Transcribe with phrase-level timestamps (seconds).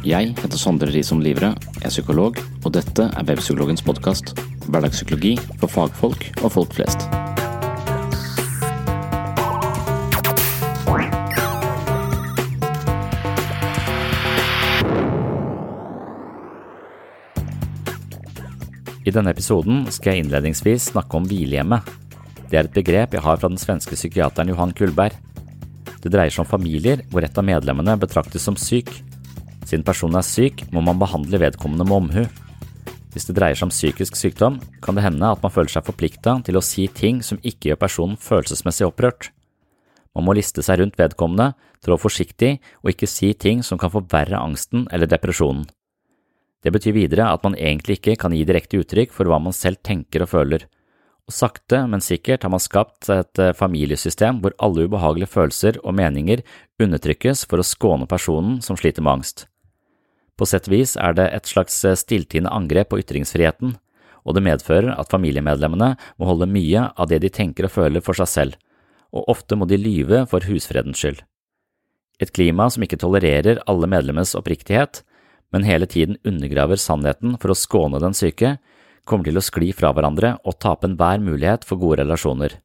[0.00, 1.50] Jeg heter Sondre Risom Livre,
[1.84, 4.30] er psykolog, og dette er Webpsykologens podkast.
[4.72, 7.04] Hverdagspsykologi for fagfolk og folk flest.
[19.04, 21.84] I denne episoden skal jeg innledningsvis snakke om hvilehjemmet.
[22.48, 25.12] Det er et begrep jeg har fra den svenske psykiateren Johan Kullberg.
[26.00, 28.88] Det dreier seg om familier hvor et av medlemmene betraktes som syk.
[29.66, 32.24] Siden personen er syk, må man behandle vedkommende med omhu.
[33.10, 36.36] Hvis det dreier seg om psykisk sykdom, kan det hende at man føler seg forplikta
[36.46, 39.32] til å si ting som ikke gjør personen følelsesmessig opprørt.
[40.14, 44.38] Man må liste seg rundt vedkommende, trå forsiktig og ikke si ting som kan forverre
[44.38, 45.66] angsten eller depresjonen.
[46.60, 49.80] Det betyr videre at man egentlig ikke kan gi direkte uttrykk for hva man selv
[49.86, 50.66] tenker og føler,
[51.32, 56.42] sakte, men sikkert har man skapt et eh, familiesystem hvor alle ubehagelige følelser og meninger
[56.82, 59.46] undertrykkes for å skåne personen som sliter med angst.
[60.38, 63.76] På sett og vis er det et slags eh, stilltiende angrep på ytringsfriheten,
[64.24, 68.18] og det medfører at familiemedlemmene må holde mye av det de tenker og føler for
[68.18, 68.58] seg selv,
[69.10, 71.22] og ofte må de lyve for husfredens skyld.
[72.20, 75.02] Et klima som ikke tolererer alle medlemmers oppriktighet,
[75.50, 78.58] men hele tiden undergraver sannheten for å skåne den syke,
[79.08, 82.56] kommer til å skli fra hverandre og tape enhver mulighet for gode relasjoner.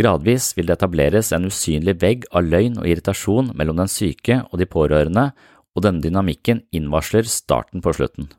[0.00, 4.60] Gradvis vil det etableres en usynlig vegg av løgn og irritasjon mellom den syke og
[4.60, 5.30] de pårørende,
[5.76, 8.30] og denne dynamikken innvarsler starten på slutten.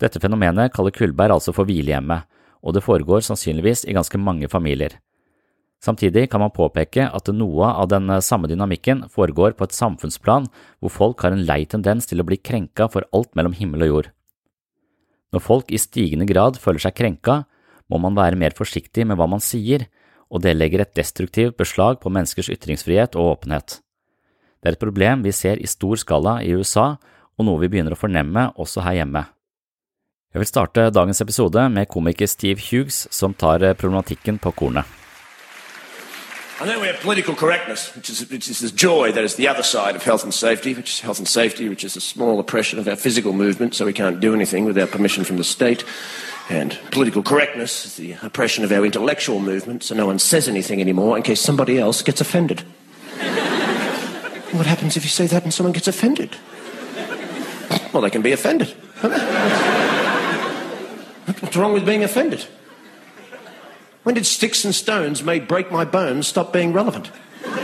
[0.00, 2.26] Dette fenomenet kaller Kullberg altså for hvilehjemmet,
[2.64, 4.98] og det foregår sannsynligvis i ganske mange familier.
[5.84, 10.48] Samtidig kan man påpeke at noe av den samme dynamikken foregår på et samfunnsplan
[10.80, 13.92] hvor folk har en lei tendens til å bli krenka for alt mellom himmel og
[13.92, 14.08] jord.
[15.34, 17.44] Når folk i stigende grad føler seg krenka,
[17.90, 19.86] må man være mer forsiktig med hva man sier,
[20.30, 23.80] og det legger et destruktivt beslag på menneskers ytringsfrihet og åpenhet.
[24.60, 26.96] Det er et problem vi ser i stor skala i USA,
[27.36, 29.26] og noe vi begynner å fornemme også her hjemme.
[30.34, 34.95] Jeg vil starte dagens episode med komiker Steve Hughes, som tar problematikken på kornet.
[36.58, 39.46] And then we have political correctness, which is, which is this joy that is the
[39.46, 42.40] other side of health and safety, which is health and safety, which is a small
[42.40, 45.84] oppression of our physical movement, so we can't do anything without permission from the state.
[46.48, 50.80] And political correctness is the oppression of our intellectual movement, so no one says anything
[50.80, 52.60] anymore in case somebody else gets offended.
[54.52, 56.36] what happens if you say that and someone gets offended?
[57.92, 58.68] Well, they can be offended.
[61.40, 62.46] What's wrong with being offended?
[64.06, 67.10] When did sticks and stones may break my bones stop being relevant?
[67.42, 67.56] Isn't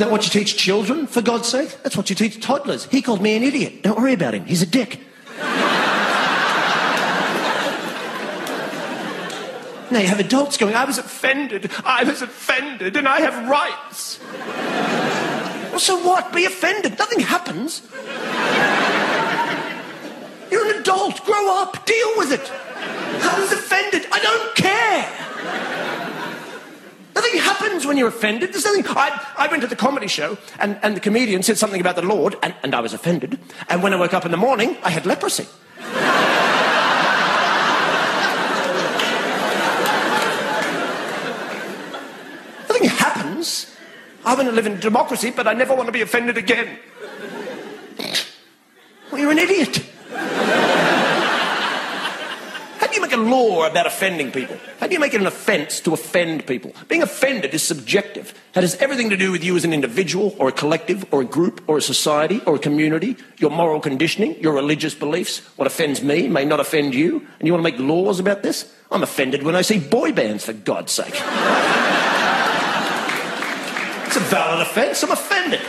[0.00, 1.80] that what you teach children, for God's sake?
[1.84, 2.86] That's what you teach toddlers.
[2.86, 3.84] He called me an idiot.
[3.84, 4.46] Don't worry about him.
[4.46, 4.98] He's a dick.
[5.38, 5.44] now
[10.00, 14.18] you have adults going, I was offended, I was offended, and I have rights.
[15.70, 16.32] well, so what?
[16.32, 16.98] Be offended.
[16.98, 17.82] Nothing happens.
[20.50, 21.24] You're an adult.
[21.24, 21.86] Grow up.
[21.86, 22.50] Deal with it.
[23.22, 24.06] I was offended.
[24.12, 25.08] I don't care.
[27.14, 28.52] Nothing happens when you're offended.
[28.52, 28.84] There's nothing.
[28.88, 32.02] I, I went to the comedy show, and, and the comedian said something about the
[32.02, 33.38] Lord, and, and I was offended.
[33.68, 35.46] And when I woke up in the morning, I had leprosy.
[42.68, 43.76] Nothing happens.
[44.24, 46.78] I want to live in democracy, but I never want to be offended again.
[49.10, 49.84] Well, you're an idiot.
[52.90, 54.56] Do you make a law about offending people?
[54.80, 56.72] How do you make it an offence to offend people?
[56.88, 58.34] Being offended is subjective.
[58.54, 61.24] That has everything to do with you as an individual, or a collective, or a
[61.24, 65.38] group, or a society, or a community, your moral conditioning, your religious beliefs.
[65.56, 68.74] What offends me may not offend you, and you want to make laws about this?
[68.90, 71.14] I'm offended when I see boy bands, for God's sake.
[71.14, 71.22] it's
[74.16, 75.04] a valid offence.
[75.04, 75.60] I'm offended.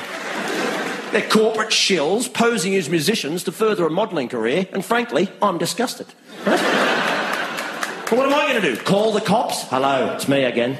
[1.11, 6.07] They're corporate shills posing as musicians to further a modelling career, and frankly, I'm disgusted.
[6.47, 7.09] Right?
[8.11, 8.81] What am I going to do?
[8.81, 9.63] Call the cops?
[9.69, 10.77] Hello, it's me again.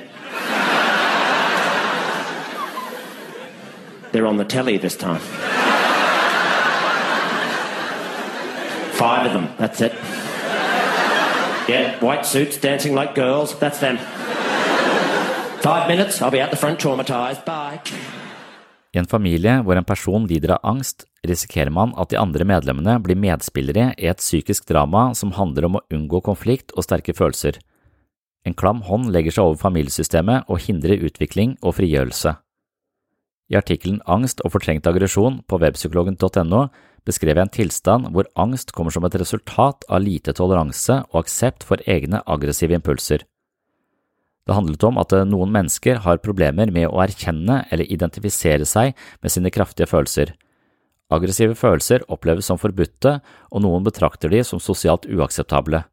[4.11, 5.21] They're on the telly this time.
[8.91, 9.93] Five of them, that's it.
[11.69, 13.97] Yeah, white suits dancing like girls, that's them.
[15.61, 17.45] Five minutes, I'll be out the front traumatized.
[17.45, 17.79] Bye.
[18.91, 22.97] I en familie hvor en person lider av angst, risikerer man at de andre medlemmene
[23.03, 27.61] blir medspillere i et psykisk drama som handler om å unngå konflikt og sterke følelser.
[28.43, 32.35] En klam hånd legger seg over familiesystemet og hindrer utvikling og frigjørelse.
[33.51, 36.65] I artikkelen Angst og fortrengt aggresjon på webpsykologen.no
[37.07, 41.65] beskrev jeg en tilstand hvor angst kommer som et resultat av lite toleranse og aksept
[41.67, 43.25] for egne aggressive impulser.
[44.47, 49.33] Det handlet om at noen mennesker har problemer med å erkjenne eller identifisere seg med
[49.33, 50.33] sine kraftige følelser.
[51.11, 53.19] Aggressive følelser oppleves som forbudte,
[53.51, 55.83] og noen betrakter de som sosialt uakseptable.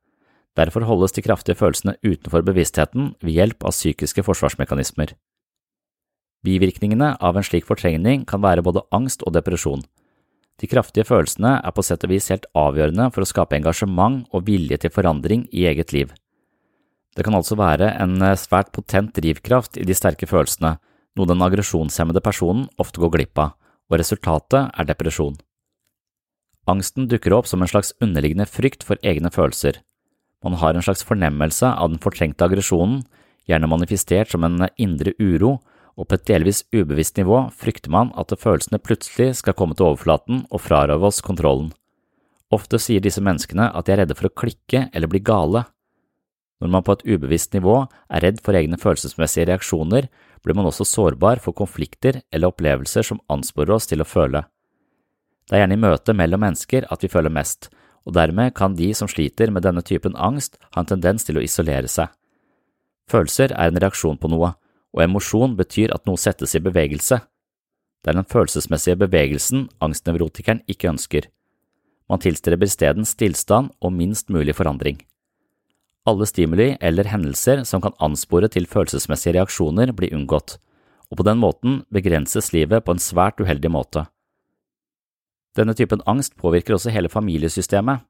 [0.59, 5.15] Derfor holdes de kraftige følelsene utenfor bevisstheten ved hjelp av psykiske forsvarsmekanismer.
[6.47, 9.83] Bivirkningene av en slik fortrengning kan være både angst og depresjon.
[10.59, 14.47] De kraftige følelsene er på sett og vis helt avgjørende for å skape engasjement og
[14.47, 16.15] vilje til forandring i eget liv.
[17.19, 20.77] Det kan altså være en eh, svært potent drivkraft i de sterke følelsene,
[21.19, 23.57] noe den aggresjonshemmede personen ofte går glipp av,
[23.91, 25.35] og resultatet er depresjon.
[26.71, 29.81] Angsten dukker opp som en slags underliggende frykt for egne følelser.
[30.47, 33.01] Man har en slags fornemmelse av den fortrengte aggresjonen,
[33.49, 35.57] gjerne manifestert som en indre uro,
[35.99, 40.45] og på et delvis ubevisst nivå frykter man at følelsene plutselig skal komme til overflaten
[40.53, 41.73] og frarøve oss kontrollen.
[42.55, 45.65] Ofte sier disse menneskene at de er redde for å klikke eller bli gale.
[46.59, 50.09] Når man på et ubevisst nivå er redd for egne følelsesmessige reaksjoner,
[50.43, 54.43] blir man også sårbar for konflikter eller opplevelser som ansporer oss til å føle.
[55.49, 57.71] Det er gjerne i møte mellom mennesker at vi føler mest,
[58.05, 61.45] og dermed kan de som sliter med denne typen angst, ha en tendens til å
[61.45, 62.11] isolere seg.
[63.09, 64.53] Følelser er en reaksjon på noe,
[64.93, 67.21] og emosjon betyr at noe settes i bevegelse.
[68.03, 71.29] Det er den følelsesmessige bevegelsen angstnevrotikeren ikke ønsker.
[72.09, 75.01] Man tilstreber isteden stillstand og minst mulig forandring.
[76.09, 80.57] Alle stimuli eller hendelser som kan anspore til følelsesmessige reaksjoner, blir unngått,
[81.13, 84.07] og på den måten begrenses livet på en svært uheldig måte.
[85.59, 88.07] Denne typen angst påvirker også hele familiesystemet.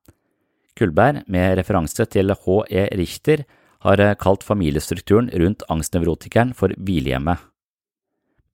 [0.79, 2.87] Kullberg, med referanse til H.E.
[3.01, 3.43] Richter,
[3.83, 7.39] har kalt familiestrukturen rundt angstnevrotikeren for hvilehjemmet.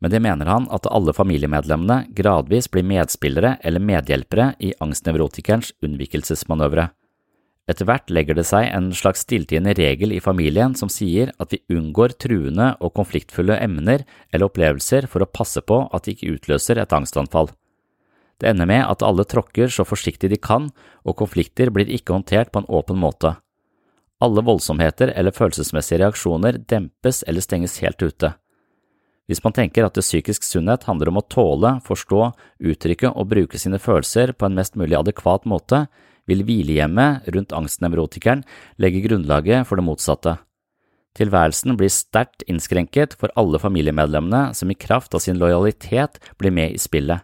[0.01, 6.91] Med det mener han at alle familiemedlemmene gradvis blir medspillere eller medhjelpere i angstnevrotikerens unnvikelsesmanøvre.
[7.65, 11.63] Etter hvert legger det seg en slags stilltiende regel i familien som sier at vi
[11.73, 16.81] unngår truende og konfliktfulle emner eller opplevelser for å passe på at de ikke utløser
[16.83, 17.49] et angstanfall.
[18.37, 20.69] Det ender med at alle tråkker så forsiktig de kan,
[21.09, 23.37] og konflikter blir ikke håndtert på en åpen måte.
[24.21, 28.35] Alle voldsomheter eller følelsesmessige reaksjoner dempes eller stenges helt ute.
[29.25, 32.25] Hvis man tenker at det psykisk sunnhet handler om å tåle, forstå,
[32.61, 35.87] uttrykke og bruke sine følelser på en mest mulig adekvat måte,
[36.31, 38.45] vil hvilehjemmet rundt angstnevrotikeren
[38.81, 40.37] legge grunnlaget for det motsatte.
[41.15, 46.75] Tilværelsen blir sterkt innskrenket for alle familiemedlemmene som i kraft av sin lojalitet blir med
[46.75, 47.23] i spillet.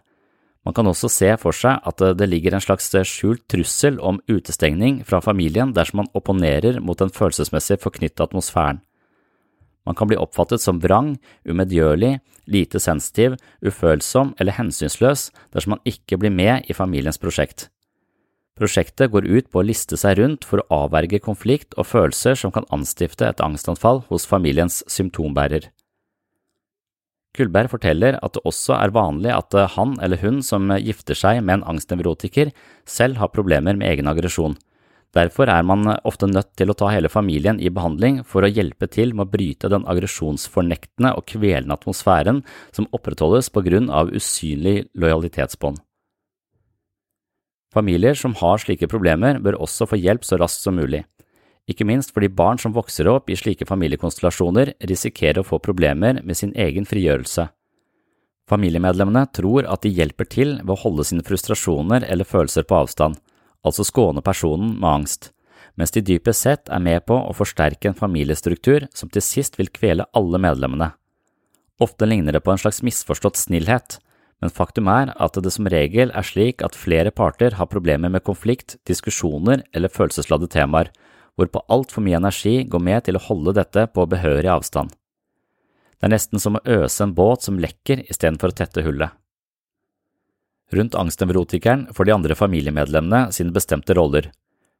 [0.61, 5.01] Man kan også se for seg at det ligger en slags skjult trussel om utestengning
[5.03, 8.79] fra familien dersom man opponerer mot den følelsesmessig forknyttede atmosfæren.
[9.85, 11.15] Man kan bli oppfattet som vrang,
[11.49, 17.71] umedgjørlig, lite sensitiv, ufølsom eller hensynsløs dersom man ikke blir med i familiens prosjekt.
[18.59, 22.51] Prosjektet går ut på å liste seg rundt for å avverge konflikt og følelser som
[22.51, 25.69] kan anstifte et angstanfall hos familiens symptombærer.
[27.31, 31.61] Kullberg forteller at det også er vanlig at han eller hun som gifter seg med
[31.61, 32.51] en angstnevrotiker,
[32.83, 34.57] selv har problemer med egen aggresjon.
[35.15, 38.87] Derfor er man ofte nødt til å ta hele familien i behandling for å hjelpe
[38.91, 44.85] til med å bryte den aggresjonsfornektende og kvelende atmosfæren som opprettholdes på grunn av usynlig
[44.95, 45.79] lojalitetsbånd.
[47.71, 51.05] Familier som har slike problemer, bør også få hjelp så raskt som mulig,
[51.69, 56.37] ikke minst fordi barn som vokser opp i slike familiekonstellasjoner risikerer å få problemer med
[56.37, 57.47] sin egen frigjørelse.
[58.49, 63.19] Familiemedlemmene tror at de hjelper til ved å holde sine frustrasjoner eller følelser på avstand,
[63.63, 65.29] altså skåne personen med angst,
[65.79, 69.71] mens de dypest sett er med på å forsterke en familiestruktur som til sist vil
[69.71, 70.91] kvele alle medlemmene.
[71.81, 74.01] Ofte ligner det på en slags misforstått snillhet,
[74.41, 78.25] men faktum er at det som regel er slik at flere parter har problemer med
[78.25, 80.89] konflikt, diskusjoner eller følelsesladde temaer,
[81.37, 84.91] hvorpå altfor mye energi går med til å holde dette på behørig avstand.
[86.01, 89.13] Det er nesten som å øse en båt som lekker istedenfor å tette hullet.
[90.73, 94.31] Rundt angstnevrotikeren får de andre familiemedlemmene sine bestemte roller.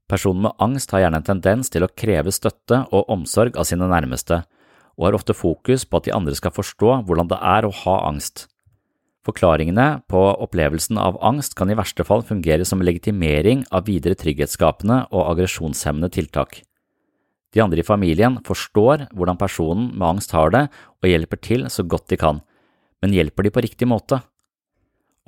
[0.09, 3.85] Personen med angst har gjerne en tendens til å kreve støtte og omsorg av sine
[3.91, 4.41] nærmeste,
[4.97, 7.97] og har ofte fokus på at de andre skal forstå hvordan det er å ha
[8.09, 8.47] angst.
[9.21, 15.03] Forklaringene på opplevelsen av angst kan i verste fall fungere som legitimering av videre trygghetsskapende
[15.11, 16.63] og aggresjonshemmende tiltak.
[17.53, 21.85] De andre i familien forstår hvordan personen med angst har det og hjelper til så
[21.85, 22.41] godt de kan,
[23.03, 24.23] men hjelper de på riktig måte?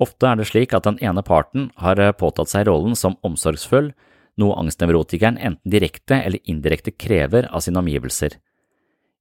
[0.02, 3.92] Ofte er det slik at den ene parten har påtatt seg rollen som omsorgsfull,
[4.40, 8.40] noe angstnevrotikeren enten direkte eller indirekte krever av sine omgivelser.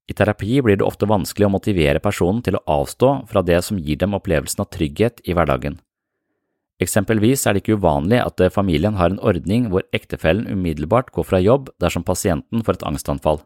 [0.10, 3.80] I terapi blir det ofte vanskelig å motivere personen til å avstå fra det som
[3.80, 5.78] gir dem opplevelsen av trygghet i hverdagen.
[6.84, 11.40] Eksempelvis er det ikke uvanlig at familien har en ordning hvor ektefellen umiddelbart går fra
[11.40, 13.40] jobb dersom pasienten får et angstanfall.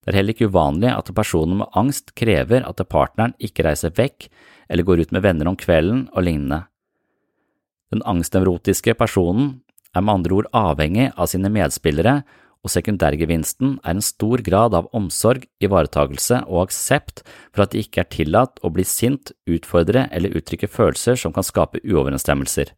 [0.00, 4.30] Det er heller ikke uvanlig at personen med angst krever at partneren ikke reiser vekk
[4.72, 6.64] eller går ut med venner om kvelden og lignende.
[7.92, 9.60] Den angstnevrotiske personen
[9.94, 12.20] er med andre ord avhengig av sine medspillere
[12.60, 17.22] og sekundærgevinsten er en stor grad av omsorg, ivaretagelse og aksept
[17.54, 21.46] for at det ikke er tillatt å bli sint, utfordre eller uttrykke følelser som kan
[21.46, 22.74] skape uoverensstemmelser.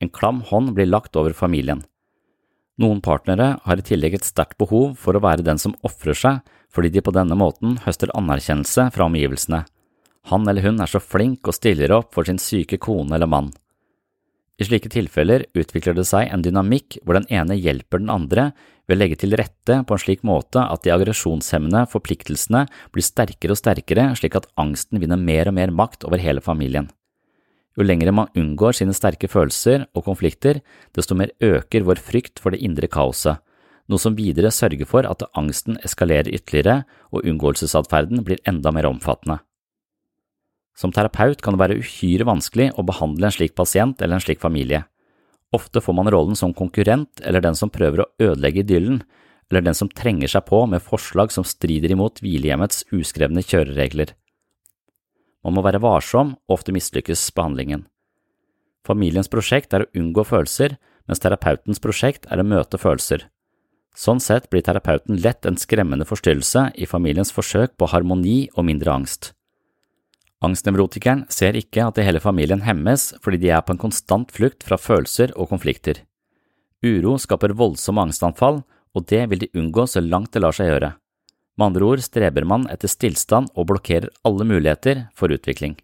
[0.00, 1.84] En klam hånd blir lagt over familien.
[2.80, 6.40] Noen partnere har i tillegg et sterkt behov for å være den som ofrer seg
[6.72, 9.64] fordi de på denne måten høster anerkjennelse fra omgivelsene.
[10.30, 13.50] Han eller hun er så flink og stiller opp for sin syke kone eller mann.
[14.60, 18.50] I slike tilfeller utvikler det seg en dynamikk hvor den ene hjelper den andre
[18.90, 23.54] ved å legge til rette på en slik måte at de aggresjonshemmende forpliktelsene blir sterkere
[23.54, 26.90] og sterkere slik at angsten vinner mer og mer makt over hele familien.
[27.78, 30.58] Jo lengre man unngår sine sterke følelser og konflikter,
[30.90, 33.38] desto mer øker vår frykt for det indre kaoset,
[33.86, 36.82] noe som videre sørger for at angsten eskalerer ytterligere
[37.14, 39.38] og unngåelsesatferden blir enda mer omfattende.
[40.74, 44.42] Som terapeut kan det være uhyre vanskelig å behandle en slik pasient eller en slik
[44.42, 44.86] familie.
[45.56, 49.02] Ofte får man rollen som konkurrent eller den som prøver å ødelegge idyllen,
[49.50, 54.14] eller den som trenger seg på med forslag som strider imot hvilehjemmets uskrevne kjøreregler.
[55.42, 57.86] Man må være varsom, og ofte mislykkes behandlingen.
[58.86, 60.76] Familiens prosjekt er å unngå følelser,
[61.08, 63.26] mens terapeutens prosjekt er å møte følelser.
[63.96, 68.94] Sånn sett blir terapeuten lett en skremmende forstyrrelse i familiens forsøk på harmoni og mindre
[68.94, 69.32] angst.
[70.40, 74.64] Angstnevrotikeren ser ikke at det hele familien hemmes fordi de er på en konstant flukt
[74.64, 76.00] fra følelser og konflikter.
[76.80, 78.62] Uro skaper voldsomme angstanfall,
[78.96, 80.94] og det vil de unngå så langt det lar seg gjøre.
[81.60, 85.76] Med andre ord streber man etter stillstand og blokkerer alle muligheter for utvikling.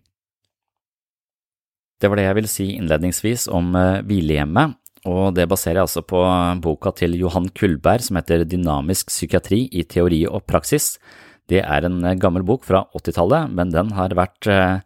[2.01, 6.03] Det var det jeg ville si innledningsvis om eh, hvilehjemmet, og det baserer jeg altså
[6.05, 6.21] på
[6.65, 10.97] boka til Johan Kullberg som heter Dynamisk psykiatri i teori og praksis,
[11.51, 14.79] det er en eh, gammel bok fra 80-tallet, men den har vært eh,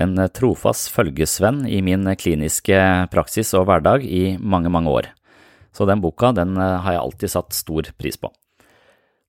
[0.00, 2.80] en trofast følgesvenn i min kliniske
[3.12, 5.10] praksis og hverdag i mange, mange år.
[5.76, 8.32] Så den boka den eh, har jeg alltid satt stor pris på.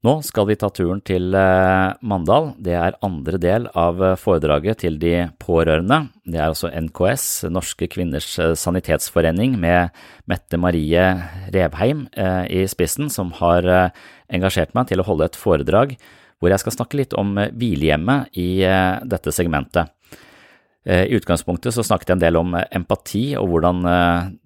[0.01, 1.27] Nå skal vi ta turen til
[2.09, 2.47] Mandal.
[2.57, 5.99] Det er andre del av foredraget til de pårørende.
[6.25, 9.93] Det er altså NKS, Norske kvinners sanitetsforening, med
[10.25, 11.03] Mette Marie
[11.53, 13.69] Revheim i spissen, som har
[14.25, 15.93] engasjert meg til å holde et foredrag
[16.41, 19.93] hvor jeg skal snakke litt om eh, hvilehjemmet i eh, dette segmentet.
[20.83, 23.85] Eh, I utgangspunktet så snakket jeg en del om empati og hvordan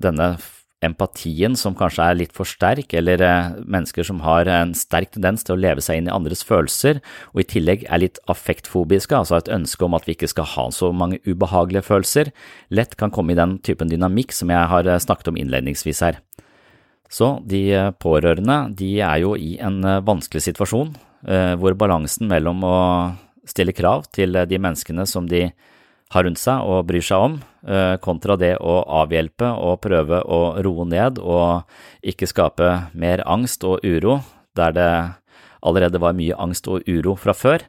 [0.03, 0.35] denne
[0.83, 3.23] empatien som kanskje er litt for sterk, eller
[3.63, 6.99] mennesker som har en sterk tendens til å leve seg inn i andres følelser,
[7.33, 10.67] og i tillegg er litt affektfobiske, altså et ønske om at vi ikke skal ha
[10.75, 12.29] så mange ubehagelige følelser,
[12.69, 16.21] lett kan komme i den typen dynamikk som jeg har snakket om innledningsvis her.
[17.09, 17.63] Så de
[17.97, 20.93] pårørende de er jo i en vanskelig situasjon.
[21.25, 22.77] Eh, hvor balansen mellom å
[23.49, 25.47] stille krav til de menneskene som de
[26.13, 30.61] har rundt seg og bryr seg om, eh, kontra det å avhjelpe og prøve å
[30.61, 31.65] roe ned og
[32.03, 34.21] ikke skape mer angst og uro
[34.55, 35.15] der det
[35.63, 37.59] allerede var mye angst og uro fra før.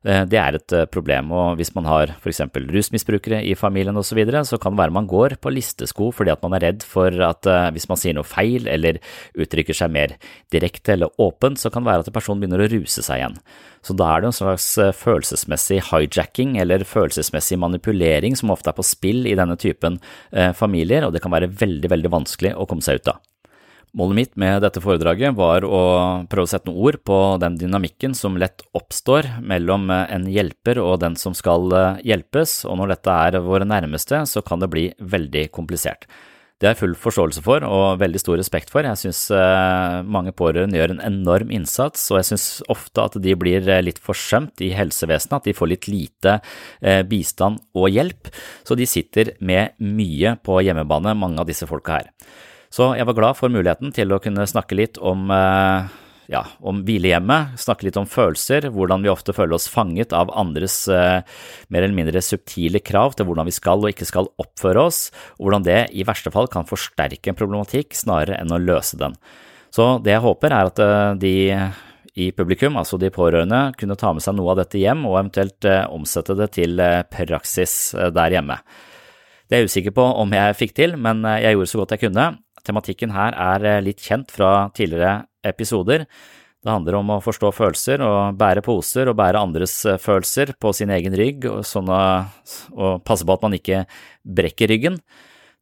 [0.00, 4.08] Eh, det er et eh, problem, og hvis man har eksempel rusmisbrukere i familien osv.,
[4.10, 6.86] så, videre, så kan det være man går på listesko fordi at man er redd
[6.88, 8.96] for at eh, hvis man sier noe feil eller
[9.36, 10.16] uttrykker seg mer
[10.50, 13.38] direkte eller åpent, så kan det være at personen begynner å ruse seg igjen.
[13.84, 18.88] Så da er det en slags følelsesmessig hijacking eller følelsesmessig manipulering som ofte er på
[18.88, 20.00] spill i denne typen
[20.56, 23.22] familier, og det kan være veldig, veldig vanskelig å komme seg ut av.
[23.90, 25.82] Målet mitt med dette foredraget var å
[26.30, 31.00] prøve å sette noen ord på den dynamikken som lett oppstår mellom en hjelper og
[31.02, 34.84] den som skal eh, hjelpes, og når dette er våre nærmeste, så kan det bli
[35.02, 36.06] veldig komplisert.
[36.60, 38.86] Det har jeg full forståelse for og veldig stor respekt for.
[38.86, 43.34] Jeg synes eh, mange pårørende gjør en enorm innsats, og jeg synes ofte at de
[43.42, 46.36] blir eh, litt forsømt i helsevesenet, at de får litt lite
[47.10, 48.30] bistand og hjelp,
[48.62, 52.14] så de sitter med mye på hjemmebane, mange av disse folka her.
[52.70, 55.88] Så jeg var glad for muligheten til å kunne snakke litt om, eh,
[56.30, 60.86] ja, om hvilehjemmet, snakke litt om følelser, hvordan vi ofte føler oss fanget av andres
[60.86, 61.22] eh,
[61.68, 65.10] mer eller mindre subtile krav til hvordan vi skal og ikke skal oppføre oss,
[65.40, 69.16] og hvordan det i verste fall kan forsterke en problematikk snarere enn å løse den.
[69.74, 71.34] Så det jeg håper er at eh, de
[72.20, 75.66] i publikum, altså de pårørende, kunne ta med seg noe av dette hjem og eventuelt
[75.94, 78.56] omsette det til praksis der hjemme.
[79.46, 82.02] Det er jeg usikker på om jeg fikk til, men jeg gjorde så godt jeg
[82.08, 82.26] kunne.
[82.66, 86.06] Tematikken her er eh, litt kjent fra tidligere episoder.
[86.60, 90.74] Det handler om å forstå følelser og bære poser og bære andres eh, følelser på
[90.76, 92.00] sin egen rygg, og, sånne,
[92.76, 93.86] og passe på at man ikke
[94.24, 95.00] brekker ryggen.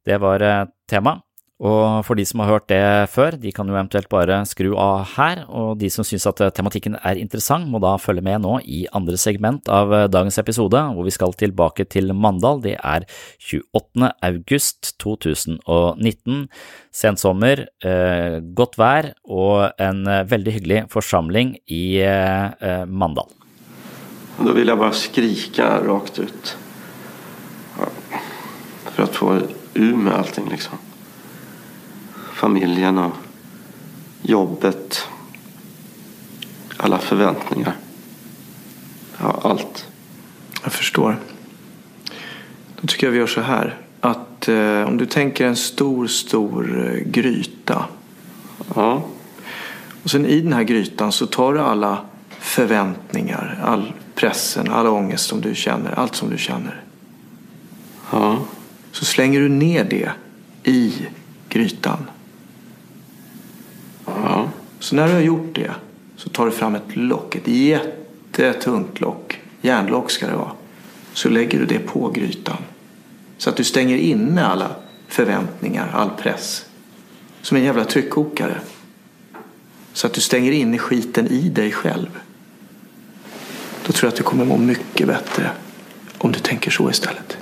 [0.05, 1.19] Det var eh, tema.
[1.59, 5.01] Og for de som har hørt det før, de kan jo eventuelt bare skru av
[5.17, 8.85] her, og de som synes at tematikken er interessant, må da følge med nå i
[8.95, 12.63] andre segment av dagens episode, hvor vi skal tilbake til Mandal.
[12.63, 13.03] Det er
[13.43, 14.11] 28.
[14.29, 16.47] august 2019.
[16.95, 23.27] Sensommer, eh, godt vær og en veldig hyggelig forsamling i eh, Mandal.
[24.39, 26.57] Da vil jeg bare skrike rakt ut.
[28.95, 29.33] For å få
[29.75, 30.87] ur med allting, liksom
[32.39, 33.13] familjen och
[34.21, 35.07] jobbet.
[36.77, 37.75] Alla förväntningar.
[39.17, 39.87] Ja, allt.
[40.63, 41.19] Jag förstår.
[42.81, 43.77] Då tycker jag vi gör så här.
[44.01, 47.85] Att eh, om du tänker en stor, stor eh, gryta.
[48.75, 49.03] Ja.
[50.03, 51.97] Och sen i den här grytan så tar du alla
[52.29, 56.81] förväntningar, all pressen, all ångest som du känner, allt som du känner.
[58.11, 58.39] Ja.
[58.91, 60.11] Så slänger du ner det
[60.63, 60.93] i
[61.49, 62.05] grytan.
[64.23, 64.49] Ja.
[64.79, 65.71] Så när du har gjort det
[66.15, 69.39] så tar du fram ett lock, ett jättetungt lock.
[69.61, 70.51] Järnlock ska det vara.
[71.13, 72.57] Så lägger du det på grytan.
[73.37, 74.75] Så att du stänger inne alla
[75.07, 76.65] förväntningar, all press.
[77.41, 78.55] Som en jävla tryckkokare.
[79.93, 82.19] Så att du stänger inne skiten i dig själv.
[83.85, 85.51] Då tror jag att du kommer må mycket bättre
[86.17, 87.37] om du tänker så istället.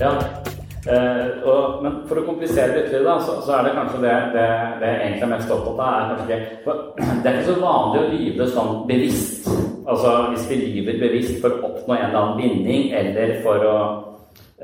[0.00, 0.44] Ja.
[0.88, 4.44] Uh, og, men for å komplisere det ytterligere, så, så, er det kanskje det, det,
[4.80, 6.76] det jeg egentlig er mest opptatt av, er ikke,
[7.20, 9.50] det er ikke så vanlig å lyve sånn bevisst.
[9.88, 13.74] Altså hvis vi lyver bevisst for å oppnå en eller annen vinning, eller for å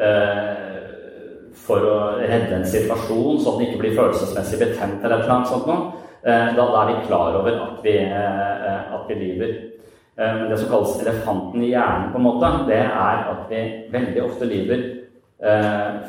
[0.00, 0.72] uh,
[1.64, 5.68] for å redde en situasjon så at den ikke blir følelsesmessig betent eller et sånt
[5.68, 5.92] noe,
[6.24, 9.56] uh, da, da, er vi klar over at vi, at vi lyver.
[10.14, 14.48] Det som kalles elefanten i hjernen, på en måte, det er at vi veldig ofte
[14.48, 14.93] lyver Eh,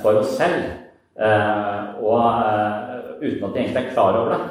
[0.01, 0.85] for oss selv.
[1.15, 2.83] Eh, og eh,
[3.23, 4.41] uten at de egentlig er klar over det.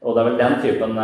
[0.00, 0.94] Og det er vel den typen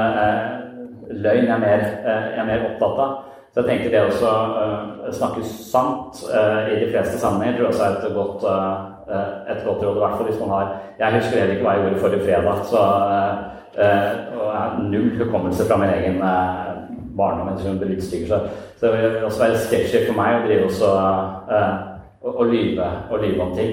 [1.10, 3.16] løgn jeg er mer, jeg er mer opptatt av.
[3.52, 7.96] Så jeg tenker det å snakke sant i de fleste sammenhenger tror jeg også er
[7.98, 8.46] et godt,
[9.50, 9.98] et godt råd.
[9.98, 12.64] I hvert fall hvis man har Jeg husker heller ikke hva jeg gjorde forrige fredag.
[12.70, 12.82] Så,
[14.38, 16.22] og jeg har null hukommelse fra min egen
[17.18, 17.58] barndom.
[17.58, 18.40] Så,
[18.78, 20.94] så det vil også være sketchy for meg å drive også
[22.24, 23.72] å, å, lyve, å lyve om ting.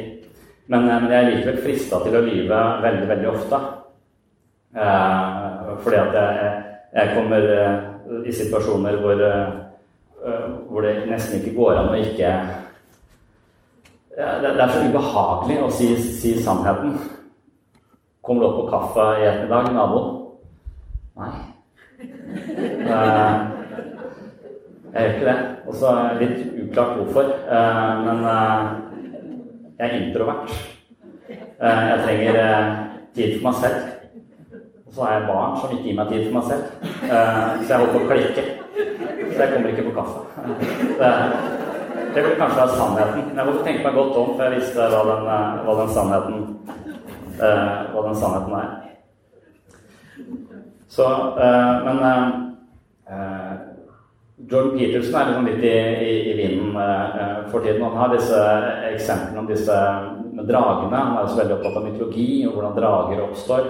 [0.68, 3.62] Men, eh, men, jeg er likevel frista til å lyve veldig, veldig ofte.
[4.76, 6.52] Eh, fordi at jeg,
[6.96, 7.78] jeg kommer eh,
[8.28, 12.36] i situasjoner hvor, eh, hvor det nesten ikke går an å ikke
[14.12, 16.98] det, er så ubehagelig å si, si sannheten.
[18.22, 20.02] Kommer du opp på kaffe i ettermiddag, nabo?
[21.18, 21.32] Nei.
[22.02, 23.61] Eh,
[24.94, 25.40] jeg gjør ikke det.
[25.68, 27.24] Og så det litt uklart hvorfor.
[27.58, 28.64] Eh, men eh,
[29.80, 30.52] jeg er introvert.
[31.32, 32.40] Eh, jeg trenger
[33.16, 33.80] tid for meg selv.
[34.86, 36.64] Og så har jeg barn som ikke gir meg tid for meg selv.
[37.62, 38.44] Så jeg holder på å klikke.
[39.32, 40.20] Så jeg kommer ikke på kaffe.
[41.00, 41.12] Det,
[42.12, 43.26] det vil kanskje være sannheten.
[43.30, 45.22] Men jeg måtte tenke meg godt om, for jeg visste hva den,
[45.66, 46.38] hva den sannheten
[47.42, 48.68] hva den sannheten er.
[50.92, 51.06] Så,
[51.88, 51.98] men
[54.50, 55.76] Jordan Peterson er liksom litt i,
[56.06, 57.84] i, i vinden uh, for tiden.
[57.84, 58.40] Han har disse
[58.92, 59.78] eksemplene om disse
[60.48, 60.98] dragene.
[60.98, 63.70] Han er også veldig opptatt av mytologi og hvordan drager oppstår.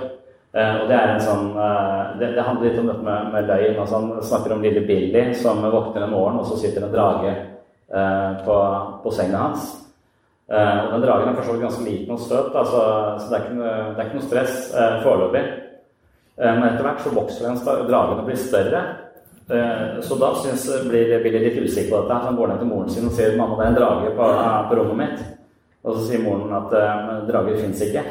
[0.51, 3.51] Uh, og Det er en sånn, uh, det, det, handler litt om dette med, med
[3.51, 3.81] løgn.
[3.83, 7.37] Altså han snakker om lille Billy som våkner en morgen, og så sitter en drage
[7.91, 8.57] på,
[9.03, 9.65] på, senga hans.
[10.47, 12.83] og Den dragen er for så vidt ganske liten og søt, altså,
[13.19, 14.53] så det er ikke, det er ikke noe stress
[15.03, 15.41] foreløpig.
[16.39, 18.85] men etter hvert så vokser den dragen og blir større.
[19.51, 22.13] Eh, så da synes, blir Billy litt usikker på dette.
[22.13, 24.27] Han går ned til moren sin og sier 'mamma, det er en drage på,
[24.69, 25.23] på rommet mitt'.
[25.83, 28.03] Og så sier moren at uh, drager fins ikke.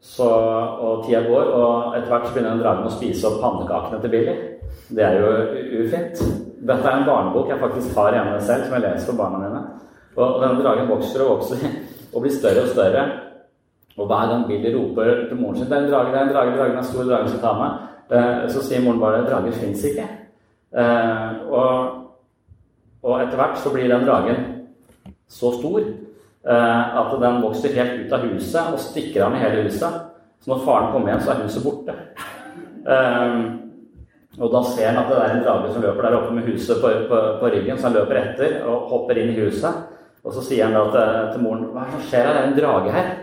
[0.00, 0.28] Så,
[0.80, 4.10] og tida går, og etter hvert så begynner den dragen å spise opp pannekakene til
[4.10, 4.34] Billy.
[4.90, 5.30] Det er jo
[5.84, 6.20] ufint.
[6.60, 9.62] Dette er en barnebok jeg faktisk har hjemme selv, som jeg leser for barna mine.
[10.16, 11.64] Og denne dragen vokser og vokser
[12.12, 13.06] og blir større og større.
[13.96, 16.34] Og hver gang Billy roper til moren sin 'Det er en drage, det er en
[16.34, 19.84] drage, dragen er stor, dragen skal ta meg', Eh, så sier moren bare 'drager fins
[19.84, 20.08] ikke'.
[20.74, 21.92] Eh, og,
[23.02, 24.40] og etter hvert så blir den dragen
[25.30, 29.68] så stor eh, at den vokser helt ut av huset og stikker av med hele
[29.68, 30.00] huset.
[30.42, 31.94] Så når faren kommer hjem, så er huset borte.
[34.34, 36.80] Og da ser han at det er en drage som løper der oppe med huset
[36.82, 39.86] på, på, på ryggen, så han løper etter og hopper inn i huset.
[40.24, 42.34] Og så sier han da til, til moren 'Hva er skjer her?
[42.34, 43.14] Det er en drage her.'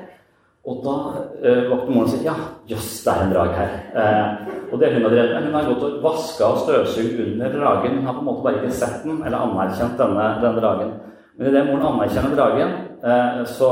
[0.72, 0.96] Og da
[1.42, 2.36] uh, våkner moren og sier ja,
[2.70, 3.72] jøss, det er en drage her.
[3.98, 7.56] Uh, og det hun har drevet med, hun har gått og vaska og støvsugd under
[7.56, 7.98] dragen.
[7.98, 10.94] Hun har på en måte bare ikke sett den eller anerkjent denne, denne dragen.
[11.36, 12.72] Men idet moren anerkjenner dragen,
[13.04, 13.70] uh, så,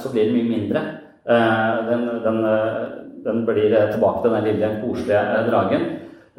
[0.00, 0.84] så, blir den mye mindre.
[1.30, 2.38] Den, den,
[3.24, 5.84] den, blir tilbake til den lille, koselige dragen.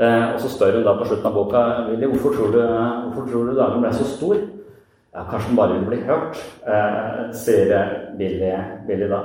[0.01, 3.45] og så spør hun da på slutten av boka Willy, hvorfor tror du, hvorfor tror
[3.45, 4.41] du dragen ble så stor?
[5.13, 6.41] Ja, kanskje den bare vil bli hørt,
[7.37, 8.51] sier Billy,
[8.87, 9.21] Billy da.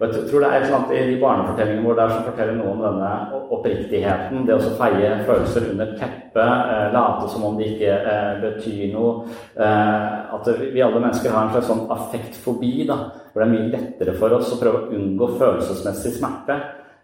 [0.00, 2.70] Og jeg tror det er et at i barnefortellingene hvor det er som forteller noe
[2.72, 4.46] om denne oppriktigheten.
[4.48, 9.26] Det å feie følelser under teppet, eh, late som om det ikke eh, betyr noe.
[9.60, 10.06] Eh,
[10.38, 12.96] at vi alle mennesker har en slags sånn affektfobi, da,
[13.28, 16.56] hvor det er mye lettere for oss å prøve å unngå følelsesmessig smerte.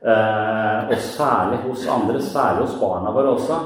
[0.06, 3.56] Og særlig hos andre, særlig hos barna våre også.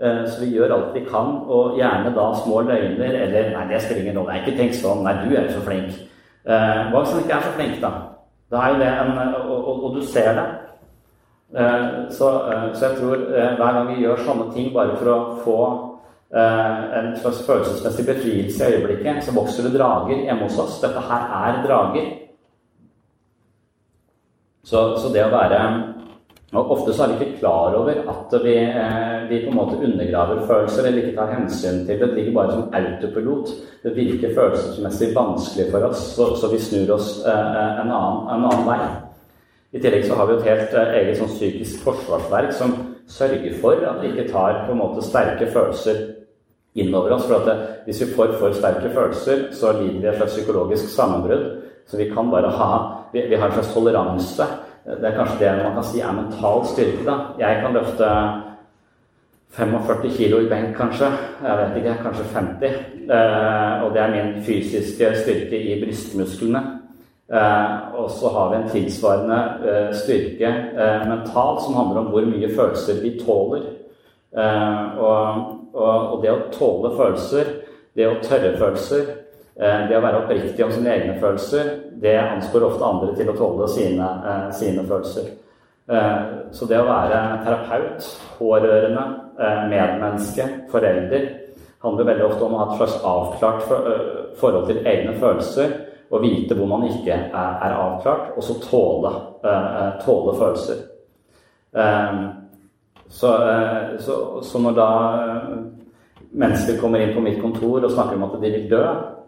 [0.00, 4.02] Så vi gjør alt vi kan, og gjerne da små løgner eller 'Nei, det spiller
[4.02, 4.32] ingen rolle.
[4.32, 5.02] Jeg har ikke tenkt sånn.
[5.04, 5.98] Nei, du er jo så flink.'
[6.46, 8.09] Hva hvis han ikke er så flink, da?
[8.50, 10.48] Da er jo det en, og, og, og du ser det.
[11.56, 15.10] Eh, så, eh, så, jeg tror eh, hver gang vi gjør sånne ting bare for
[15.10, 15.60] å få
[16.30, 20.76] en slags følelsesmessig befrielse i øyeblikket, så vokser det drager hjemme hos oss.
[20.78, 22.04] Dette her er drager.
[24.62, 25.58] Så, så det å være
[26.50, 29.76] og Ofte så er vi ikke klar over at vi, eh, vi, på en måte
[29.78, 32.08] undergraver følelser eller ikke tar hensyn til det.
[32.08, 33.52] Det ligger bare som autopilot.
[33.82, 38.46] Det virker følelsesmessig vanskelig for oss, så, så vi snur oss eh, en, annen, en,
[38.48, 38.80] annen, vei.
[39.70, 42.74] I tillegg så har vi et helt eh, eget sånn psykisk forsvarsverk som
[43.10, 46.00] sørger for at vi ikke tar på en måte sterke følelser
[46.74, 47.28] innover oss.
[47.30, 47.54] For det,
[47.86, 51.46] hvis vi får for sterke følelser, så lider vi et slags psykologisk sammenbrudd.
[51.86, 52.72] Så vi kan bare ha
[53.12, 54.44] Vi, vi har en slags toleranse
[54.84, 57.04] det er kanskje det man kan si er mental styrke.
[57.04, 57.16] da.
[57.38, 58.08] Jeg kan løfte
[59.50, 61.06] 45 kilo i benk, kanskje.
[61.42, 62.66] Jeg vet ikke, kanskje 50.
[63.10, 66.62] Eh, og det er min fysiske styrke i brystmusklene.
[67.32, 69.40] Eh, og så har vi en tilsvarende
[69.70, 70.52] eh, styrke
[70.84, 73.66] eh, mentalt som handler om hvor mye følelser vi tåler.
[74.38, 77.52] Eh, og, og, og, det å tåle følelser,
[77.98, 79.10] det å tørre følelser,
[79.58, 83.68] det å være oppriktig om sine egne følelser, det anspor ofte andre til å tåle
[83.68, 85.26] sine, eh, sine følelser.
[85.90, 88.08] Eh, så det å være terapeut,
[88.38, 89.16] pårørende,
[89.70, 91.28] medmenneske, forelder,
[91.82, 93.62] handler veldig ofte om å ha et slags avklart
[94.36, 95.70] forhold til egne følelser
[96.10, 99.12] og vite hvor man ikke er, avklart, og så tåle,
[100.04, 100.82] tåle følelser.
[103.08, 103.30] Så,
[103.98, 104.90] så, så når da
[106.30, 109.19] mennesker kommer inn på mitt kontor og snakker om at de vil dø, Eh,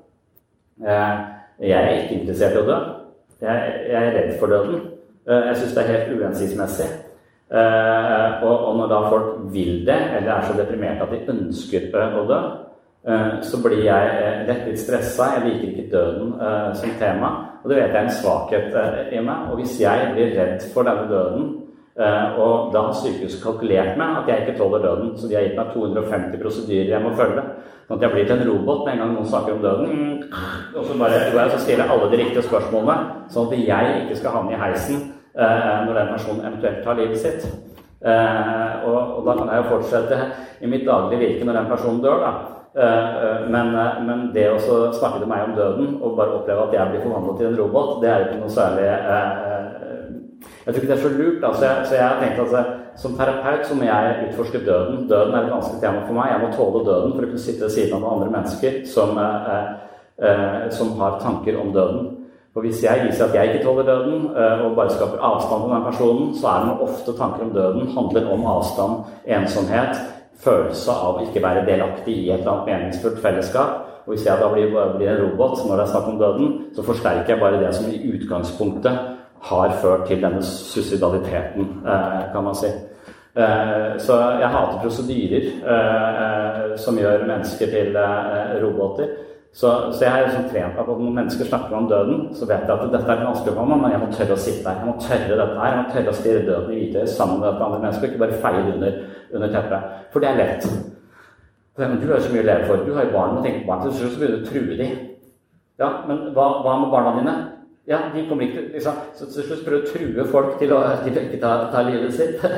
[0.81, 2.81] jeg er ikke interessert i å dø.
[3.43, 4.83] Jeg, er redd for døden.
[5.29, 6.89] Eh, jeg syns det er helt uhensiktsmessig.
[7.53, 12.27] Eh, og, når da folk vil det, eller er så deprimerte at de ønsker å
[12.29, 12.43] dø,
[13.43, 14.11] så blir jeg
[14.47, 15.33] lett litt stressa.
[15.35, 16.37] Jeg liker ikke døden
[16.79, 17.31] som tema.
[17.65, 18.77] Og det vet jeg er en svakhet
[19.11, 19.49] i meg.
[19.51, 21.49] Og hvis jeg blir redd for denne døden,
[22.39, 25.59] og da har sykehuset kalkulert med at jeg ikke tåler døden, så de har gitt
[25.59, 27.43] meg 250 prosedyrer jeg må følge,
[27.89, 30.23] Sånn at jeg blir til en robot med en gang noen snakker om døden.
[30.77, 34.37] Og så, bare, så stiller jeg alle de riktige spørsmålene, sånn at jeg ikke skal
[34.39, 35.03] havne i heisen
[35.35, 37.47] eh, når den personen eventuelt tar livet sitt.
[38.03, 40.21] Eh, og, og, da kan jeg jo fortsette
[40.63, 42.33] i mitt daglige virke når den personen dør, da.
[42.73, 43.75] Eh, men,
[44.07, 44.61] men, det å
[44.95, 47.99] snakke til meg om døden og bare oppleve at jeg blir forvandlet til en robot,
[48.03, 48.87] det er jo ikke noe særlig
[50.63, 51.45] Jeg tror ikke det er så lurt.
[51.45, 55.07] Altså, jeg, så jeg har tenkt at som terapeut så må jeg utforske døden.
[55.11, 56.33] Døden er et vanskelig tema for meg.
[56.33, 59.17] Jeg må tåle døden for å kunne sitte ved siden av andre mennesker som,
[60.77, 62.11] som har tanker om døden.
[62.53, 65.75] For Hvis jeg viser at jeg ikke tåler døden, eh, og bare skaper avstand til
[65.75, 68.95] den personen, så er det ofte tanker om døden handler om avstand,
[69.27, 69.95] ensomhet,
[70.45, 73.71] følelse av ikke være delaktig i et eller annet meningsfullt fellesskap.
[74.05, 76.83] Og Hvis jeg da blir, blir en robot når det er snakk om døden, så
[76.83, 78.99] forsterker jeg bare det som i utgangspunktet
[79.43, 82.71] har ført til denne suicidaliteten, eh, kan man si.
[83.37, 87.97] Eh, så jeg hater prosedyrer som gjør mennesker til
[88.63, 89.09] roboter.
[89.55, 92.63] Så, så, jeg er liksom trent på at når mennesker snakker om døden, så vet
[92.69, 94.79] jeg at dette er vanskelig for meg, men jeg må tørre å sitte her.
[94.81, 95.75] Jeg må tørre dette her.
[95.75, 98.39] Jeg må tørre å stirre døden i hvitøyet sammen med dette andre mennesker, ikke bare
[98.47, 98.97] feie under,
[99.35, 99.91] under teppet.
[100.15, 100.65] For det er lett.
[101.77, 102.87] Men du har så mye å leve for.
[102.87, 103.85] Du har jo barn og tenker på barn.
[103.85, 104.97] Til slutt så begynner du å true dem.
[105.81, 107.37] Ja, men hva, hva, med barna dine?
[107.87, 110.81] Ja, de kommer ikke liksom, Så til slutt prøver du å true folk til å,
[111.03, 112.43] til å ikke ta, ta livet sitt.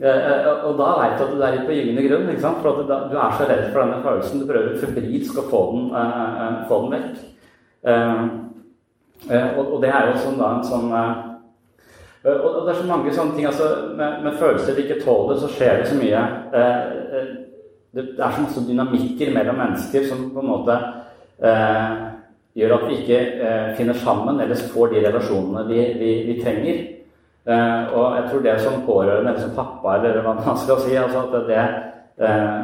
[0.00, 2.28] Eh, eh, og da veit du at du er litt på gyngende grunn.
[2.32, 2.62] ikke sant?
[2.64, 4.40] For at du er så redd for denne følelsen.
[4.40, 7.18] Du prøver febrilsk å få den, uh, få den vekk.
[7.84, 8.22] Uh,
[9.28, 13.36] uh, og, det er jo sånn da en sånn Og det er så mange sånne
[13.36, 13.68] ting altså,
[13.98, 16.24] med, med følelser vi ikke tåler, så skjer det så mye
[17.92, 20.80] Det er så masse dynamikker mellom mennesker som på en måte
[22.58, 23.18] gjør at vi ikke
[23.78, 26.80] finner sammen eller får de relasjonene vi, vi, vi trenger.
[27.48, 30.96] Eh, og jeg tror det som pårørende, eller som pappa, eller hva man skal si
[30.98, 31.62] altså at det
[32.20, 32.60] uh,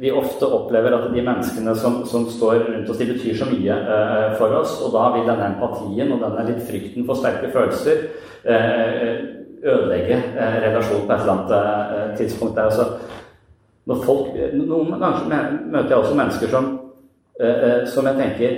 [0.00, 3.76] Vi ofte opplever at de menneskene som, som, står rundt oss, de betyr så mye
[4.38, 4.78] for oss.
[4.80, 8.06] Og da vil denne empatien og denne litt frykten for sterke følelser
[9.62, 10.16] ødelegge
[10.64, 12.56] relasjonen på et eller annet tidspunkt.
[12.56, 12.70] Der.
[12.72, 16.70] Altså, folk, noen ganger møter jeg også mennesker som,
[17.90, 18.52] som jeg tenker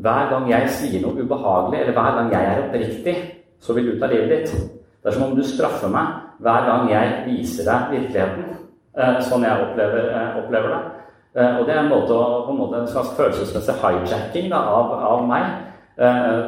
[0.00, 3.16] hver gang jeg sier noe ubehagelig, eller hver gang jeg er oppriktig,
[3.60, 4.52] så vil du ta livet ditt.
[5.00, 6.06] Det er som om du straffer meg
[6.44, 8.56] hver gang jeg viser deg virkeligheten.
[9.00, 10.80] Eh, sånn jeg opplever, eh, opplever det.
[11.36, 14.94] Eh, og det er en måte på en, måte, en slags følelsesmessig hijacking da, av,
[15.12, 15.66] av, meg.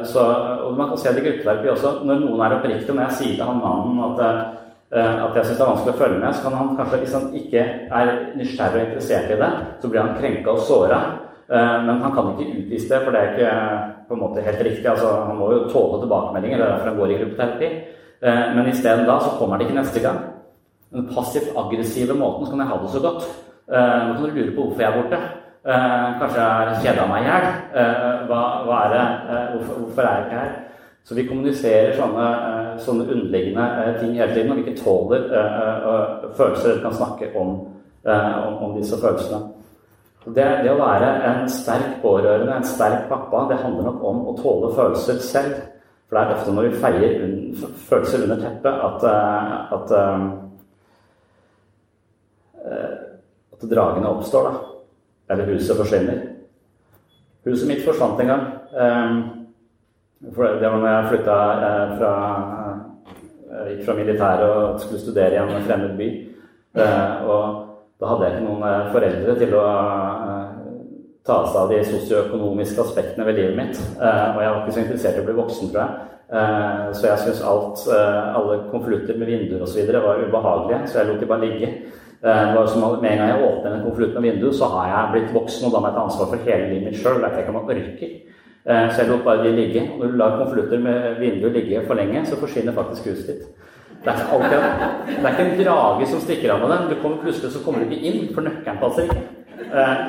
[0.09, 0.21] Så,
[0.65, 1.89] og man kan se det i gruppeterapi også.
[2.07, 4.55] Når noen er oppriktig, når jeg sier til han mannen at,
[4.93, 7.23] at jeg syns det er vanskelig å følge med, så kan han kanskje, hvis han
[7.39, 7.61] ikke
[7.99, 9.51] er nysgjerrig og interessert i det,
[9.81, 10.99] så blir han krenka og såra.
[11.53, 14.61] Eh, men han kan ikke utvise det, for det er ikke på en måte helt
[14.67, 14.87] riktig.
[14.89, 17.71] Altså, han må jo tåle tilbakemeldinger, det er derfor han går i gruppeterapi.
[18.23, 20.19] Eh, men isteden da så kommer han ikke neste gang.
[20.93, 23.29] Den passivt-aggressive måten så kan jeg ha det så godt.
[23.69, 25.23] Eh, nå kan du lure på hvorfor jeg er borte.
[25.63, 27.45] Kanskje jeg har kjeda meg i hjel.
[28.27, 29.03] Hva, hva, er det?
[29.53, 30.49] Hvorfor, hvorfor, er jeg ikke her?
[31.03, 32.27] Så vi kommuniserer sånne,
[32.79, 35.25] sånne underliggende ting hele tiden, og vi ikke tåler
[36.37, 37.57] følelser eller kan snakke om,
[38.07, 39.41] om, disse følelsene.
[40.23, 44.37] Det, det, å være en sterk pårørende, en sterk pappa, det handler nok om å
[44.39, 45.59] tåle følelser selv.
[46.07, 47.35] For det er ofte når vi feier un
[47.89, 49.87] følelser under teppet, at, eh, at,
[53.57, 54.47] at dragene oppstår.
[54.47, 54.53] da.
[55.33, 56.29] Eller huset forsvinner.
[57.43, 59.42] Huset mitt forsvant en gang.
[60.31, 62.13] For det var når jeg flytta uh, fra
[63.51, 66.09] uh, gikk fra militæret og skulle studere i en fremmed by.
[67.27, 67.63] og
[68.03, 70.47] da hadde jeg ikke noen eh, foreldre til å eh,
[71.23, 73.79] ta seg av de sosioøkonomiske aspektene ved livet mitt.
[73.79, 76.09] Eh, og jeg var ikke så interessert i å bli voksen, tror jeg.
[76.97, 79.83] Så jeg syntes alt, alle konvolutter med vinduer osv.
[79.91, 81.67] var ubehagelige, så jeg lot de bare ligge.
[82.23, 85.11] Det var som Med en gang jeg åpner en konvolutt med vindu, så har jeg
[85.11, 87.19] blitt voksen, og da må jeg ta ansvar for hele livet mitt sjøl.
[87.21, 88.15] Det er ikke man orker.
[88.63, 89.81] Så jeg lot bare de ligge.
[89.99, 93.63] Når du lar konvolutter med vinduer ligge for lenge, så forsvinner faktisk huset ditt.
[94.03, 94.57] Det er, alltid,
[95.07, 96.89] det er ikke en drage som stikker av med den.
[96.91, 99.21] Du kommer plutselig så kommer du ikke inn, for nøkkelen passer ikke.
[99.63, 100.01] Eh,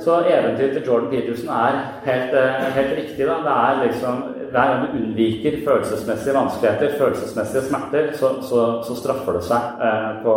[0.00, 3.26] så eventyret til Jordan Peterson er helt, eh, helt riktig.
[3.26, 3.36] Da.
[3.44, 9.32] Det er liksom, Hver gang du unnviker følelsesmessige vanskeligheter, følelsesmessige smerter, så, så, så straffer
[9.32, 10.34] det seg eh, på,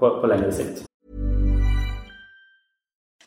[0.00, 0.89] på, på lengre sikt.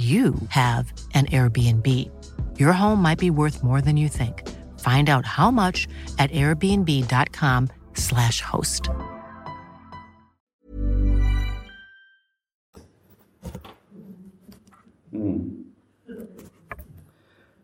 [0.00, 2.10] you have an Airbnb.
[2.58, 4.48] Your home might be worth more than you think.
[4.80, 5.86] Find out how much
[6.18, 8.88] at airbnb.com/slash host.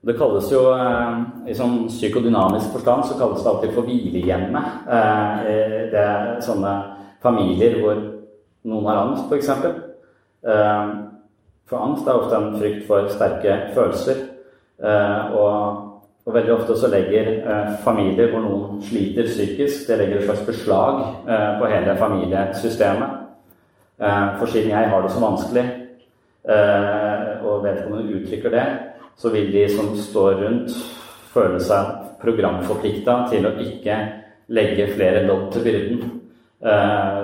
[0.06, 4.64] Det kalles jo, eh, i sånn psykodynamisk forstand, så kalles det alltid for hvilehjemmet.
[4.86, 5.38] Eh,
[5.90, 6.82] det er sånne
[7.22, 7.94] familier hvor
[8.64, 9.48] noen har angst, f.eks.
[11.66, 14.24] Eh, for angst er ofte en frykt for sterke følelser.
[14.76, 15.82] Og,
[16.26, 20.98] og veldig ofte så legger familier hvor noen sliter psykisk, det legger et slags beslag
[21.58, 23.14] på hele familiesystemet.
[23.96, 25.64] For siden jeg har det så vanskelig,
[27.40, 28.66] og vedkommende uttrykker det,
[29.16, 30.76] så vil de som står rundt,
[31.32, 33.96] føle seg programforplikta til å ikke
[34.52, 36.04] legge flere lodd til byrden.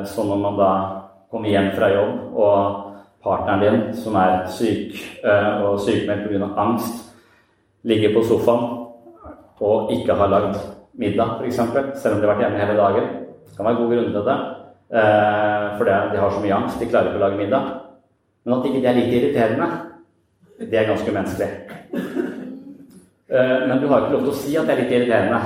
[0.08, 0.72] Så når man da
[1.28, 2.81] kommer hjem fra jobb, og
[3.22, 6.48] partneren din, som er syk og sykemeldt pga.
[6.56, 7.14] angst,
[7.84, 8.64] ligger på sofaen
[9.62, 10.56] og ikke har lagd
[10.98, 11.60] middag, f.eks.,
[12.02, 13.06] selv om de har vært hjemme hele dagen,
[13.46, 14.38] det kan være god grunn til det,
[15.78, 17.64] for de har så mye angst, de klarer ikke å lage middag.
[18.42, 19.68] Men at ikke det er like irriterende,
[20.58, 21.50] det er ganske menneskelig.
[23.30, 25.40] Men du har ikke lov til å si at det er litt irriterende.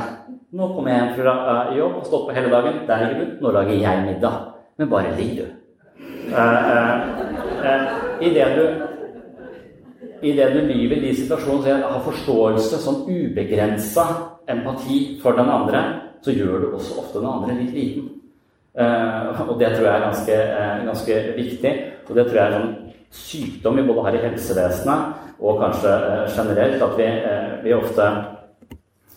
[0.56, 1.34] Nå kommer jeg hjem fra
[1.76, 2.74] jobb og står på hele dagen.
[2.88, 3.24] Der ligger du.
[3.44, 4.34] Nå lager jeg middag.
[4.80, 5.46] Men bare ligg, du.
[8.20, 8.66] Idet du
[10.22, 14.04] Idet du lyver i de situasjonene så jeg har forståelse, sånn ubegrensa
[14.48, 15.82] empati for den andre,
[16.24, 18.06] så gjør du også ofte den andre litt liten.
[18.76, 20.38] og det tror jeg er ganske,
[20.86, 21.72] ganske viktig.
[22.08, 22.72] Og det tror jeg er en
[23.10, 25.92] sykdom vi både har i helsevesenet og kanskje
[26.32, 27.10] generelt, at vi,
[27.64, 28.08] vi ofte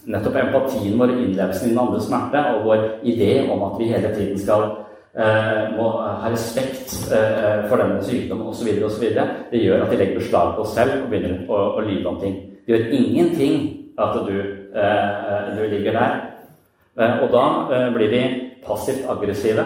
[0.10, 4.10] Nettopp empatien vår, innlevelsen i den andres smerte og vår idé om at vi hele
[4.16, 4.64] tiden skal
[5.14, 9.06] må ha respekt for denne sykdommen osv., osv.
[9.50, 12.20] Det gjør at de legger beslag på oss selv og begynner å, å lyve om
[12.22, 12.36] ting.
[12.62, 13.58] Det gjør ingenting
[14.00, 14.36] at du,
[15.58, 16.20] du ligger der.
[17.24, 17.46] Og da
[17.96, 18.24] blir vi
[18.66, 19.66] passivt aggressive.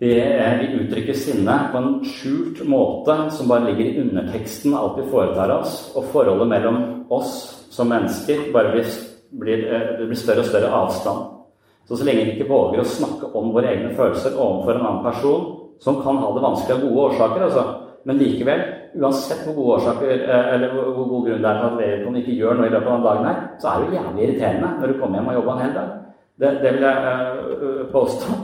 [0.00, 0.14] Vi,
[0.60, 5.10] vi, uttrykker sinne på en skjult måte som bare ligger i underteksten av alt vi
[5.12, 5.74] foretar oss.
[5.92, 6.78] Og forholdet mellom
[7.12, 7.34] oss
[7.70, 8.94] som mennesker bare blir,
[9.42, 9.66] blir,
[9.98, 11.39] det blir større og større avstand.
[11.90, 15.00] Så så lenge vi ikke våger å snakke om våre egne følelser overfor en annen
[15.02, 15.46] person,
[15.82, 17.64] som kan ha det vanskelig av gode årsaker, altså.
[18.06, 18.62] men likevel,
[19.00, 22.60] uansett hvor gode årsaker, eller hvor god grunn det er til at vedkommende ikke gjør
[22.60, 25.00] noe i løpet av den dagen her, så er det jo jævlig irriterende når du
[25.00, 25.90] kommer hjem og jobber en hel dag.
[26.40, 26.96] Det, det vil jeg
[27.58, 28.38] øh, påstå.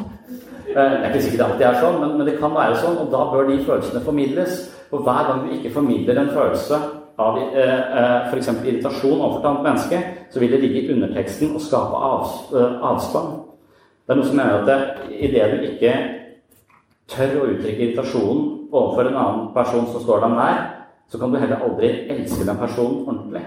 [0.67, 3.15] Det er ikke sikkert det alltid er sånn, men, men, det kan være sånn, og
[3.15, 4.59] da bør de følelsene formidles.
[4.91, 6.83] For hver gang du ikke formidler en følelse
[7.23, 8.51] av eh, f.eks.
[8.59, 12.31] irritasjon overfor et annet menneske, så vil det ligge i underteksten og skape av,
[12.91, 13.35] avspann.
[14.07, 15.95] Det er noe som mener at idet du ikke
[17.11, 20.61] tør å uttrykke irritasjonen overfor en annen person som står deg nær,
[21.11, 23.43] så kan du heller aldri elske den personen ordentlig.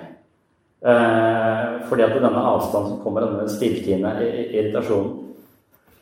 [0.79, 5.15] Eh, fordi at det er denne avstanden som kommer, denne stilltiende irritasjonen.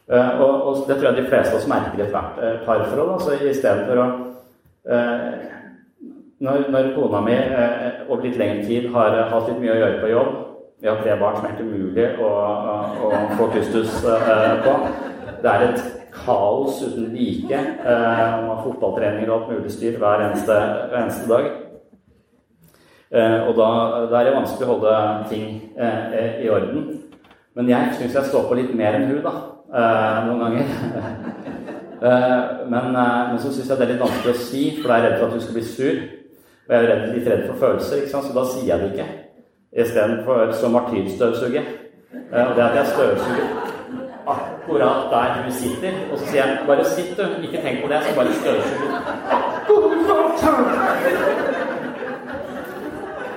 [0.07, 3.13] Eh, og, og, det tror jeg de fleste av oss merker i ethvert eh, parforhold.
[3.17, 4.09] Altså, I stedet for å
[4.93, 5.47] eh,
[6.45, 10.03] når, når, kona mi eh, over litt lengre tid har hatt litt mye å gjøre
[10.03, 10.35] på jobb
[10.81, 14.75] Vi har tre barn som er helt umulig å, å, å få kustus eh, på.
[15.41, 15.79] Det er et
[16.13, 17.57] kaos uten like.
[17.57, 20.53] Eh, man har fotballtreninger og alt mulig styr hver eneste,
[20.91, 21.49] hver eneste dag.
[23.09, 23.71] Eh, og da,
[24.11, 24.93] da, er det vanskelig å holde
[25.33, 25.49] ting
[26.45, 26.87] i orden.
[27.57, 29.35] Men jeg syns jeg står på litt mer enn hun, da.
[30.29, 30.73] Noen ganger.
[31.97, 35.07] Men, men, så syns jeg det er litt vanskelig å si, for da er jeg
[35.07, 36.01] redd for at hun skal bli sur.
[36.67, 39.07] Og jeg er litt redd for følelser, så da sier jeg det ikke.
[39.73, 41.63] Istedenfor som martyrstøvsuger.
[42.31, 43.73] Og det at jeg støvsuger
[44.27, 45.93] akkurat der hun sitter.
[46.11, 47.23] Og så sier jeg bare sitt, du.
[47.43, 47.95] Ikke tenk på det.
[47.95, 48.87] Jeg skal bare støvsuge.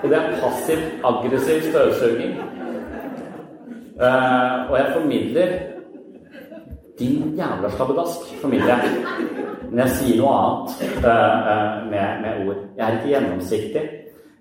[0.03, 2.39] Og det er passiv-aggressiv støvsuging.
[4.01, 5.49] Uh, og jeg formidler
[6.99, 8.91] Din jævla slabbedask, formidler jeg.
[9.70, 12.57] Men jeg sier noe annet uh, med, med, ord.
[12.76, 13.85] Jeg er ikke gjennomsiktig.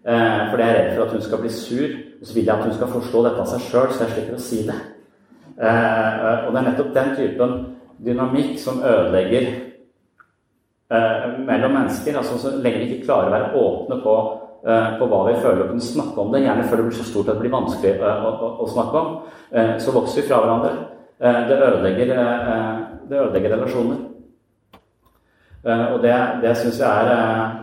[0.03, 1.97] For jeg er redd for at hun skal bli sur.
[2.19, 4.39] Og så vil jeg at hun skal forstå dette av seg sjøl, så jeg slipper
[4.39, 4.79] å si det.
[5.59, 7.55] Eh, og det er nettopp den typen
[7.99, 9.47] dynamikk som ødelegger
[10.91, 12.17] eh, mellom mennesker.
[12.17, 14.15] altså Så lenge vi ikke klarer å være åpne på,
[14.67, 17.07] eh, på hva vi føler og kunne snakke om det, gjerne før det blir så
[17.09, 19.17] stort at det blir vanskelig å, å, å snakke om,
[19.81, 20.71] så vokser vi fra hverandre.
[21.19, 22.11] det, ødelegger,
[23.09, 23.97] det ødelegger relasjoner.
[25.65, 27.58] og det, det syns jeg er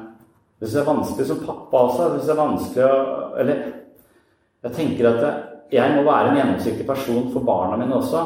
[0.61, 2.09] det synes jeg er vanskelig som pappa også.
[2.15, 2.97] Synes jeg er vanskelig å
[3.37, 3.63] Eller
[4.65, 5.23] jeg tenker at
[5.73, 8.23] jeg må være en gjennomsiktig person for barna mine også.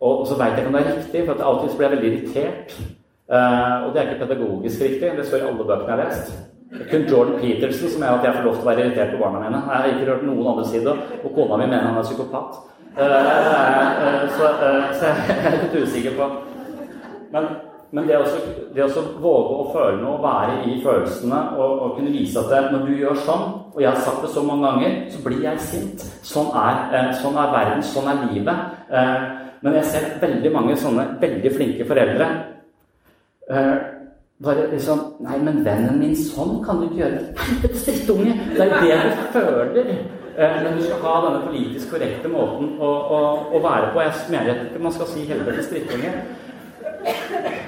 [0.00, 2.10] Og så veit jeg ikke om det er riktig, for at alltid blir jeg veldig
[2.10, 2.74] irritert.
[3.28, 5.10] Uh, og det er ikke pedagogisk riktig.
[5.16, 6.32] Det står i alle bøkene jeg har lest.
[6.68, 9.14] Det er kun Jordan Peterson som gjør at jeg får lov til å være irritert
[9.14, 9.62] på barna mine.
[9.64, 12.60] Jeg har ikke hørt noen andre si det, og kona mi mener han er psykopat.
[12.98, 14.52] Uh, uh, så,
[14.98, 16.28] så, jeg er litt usikker på
[17.34, 17.44] Men
[17.90, 18.38] men det, også,
[18.76, 22.60] det å våge å føle noe, være i følelsene og, og, kunne vise at det,
[22.74, 25.62] når du gjør sånn, og jeg har sagt det så mange ganger, så blir jeg
[25.64, 26.02] sint.
[26.26, 28.74] Sånn er, eh, sånn er verden, sånn er livet.
[28.92, 29.14] Eh,
[29.64, 32.26] men jeg ser veldig mange sånne veldig flinke foreldre.
[33.48, 33.72] Eh,
[34.44, 37.22] bare liksom Nei, men vennen min, sånn kan du ikke gjøre.
[37.40, 38.34] Helvetes drittunge!
[38.52, 39.88] Det er det du føler.
[40.38, 43.22] Men du skal ha denne politisk korrekte måten å, å,
[43.56, 44.04] å være på.
[44.04, 46.12] Jeg mener ikke man skal si helvetes drittunge.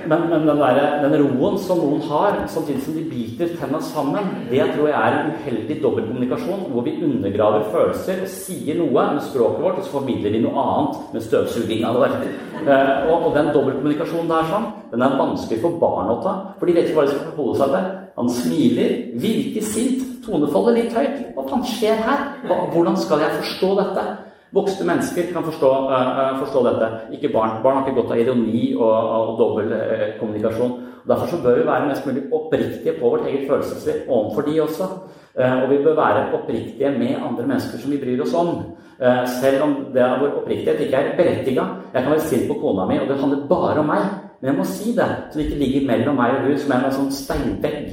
[0.08, 4.28] Men, men den, der, den, roen som noen har, samtidig som de biter tenna sammen,
[4.50, 9.24] det tror jeg er en uheldig dobbeltkommunikasjon hvor vi undergraver følelser og sier noe med
[9.26, 12.16] språket vårt, og så formidler vi noe annet med støvsuginga vår.
[12.60, 16.70] Eh, og, og den dobbeltkommunikasjonen der sånn, den er vanskelig for barn å ta, for
[16.70, 17.92] de vet ikke hva de skal forholde seg til.
[18.20, 21.20] Han smiler, virker sint, tonefallet litt høyt.
[21.36, 22.26] Hva faen skjer her?
[22.74, 24.08] Hvordan skal jeg forstå dette?
[24.54, 27.60] Voksne mennesker kan forstå, uh, forstå, dette, ikke barn.
[27.62, 30.72] Barn har ikke godt av ironi og, og dobbeltkommunikasjon.
[30.74, 30.86] uh.
[31.08, 34.88] Derfor så bør vi være mest mulig oppriktige på vårt eget følelsesliv overfor de også.
[35.40, 38.50] Og vi bør være oppriktige med andre mennesker som vi bryr oss om.
[39.40, 41.64] selv om det er vår oppriktighet ikke er berettiga.
[41.94, 44.04] Jeg kan være sint på kona mi, og det handler bare om meg.
[44.40, 46.84] Men jeg må si det, så det ikke ligger mellom meg og hun som er
[46.84, 47.90] en sånn steinvegg.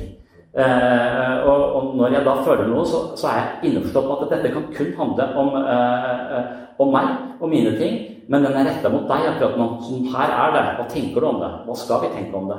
[0.58, 4.32] Eh, og, og, når jeg da føler noe, så, så, er jeg innforstått med at
[4.34, 6.48] dette kan kun handle om, eh, eh,
[6.82, 9.68] om meg og mine ting, men den er retta mot deg akkurat nå.
[9.86, 10.66] Så her er det.
[10.80, 11.52] Hva tenker du om det?
[11.68, 12.58] Hva skal vi tenke om det?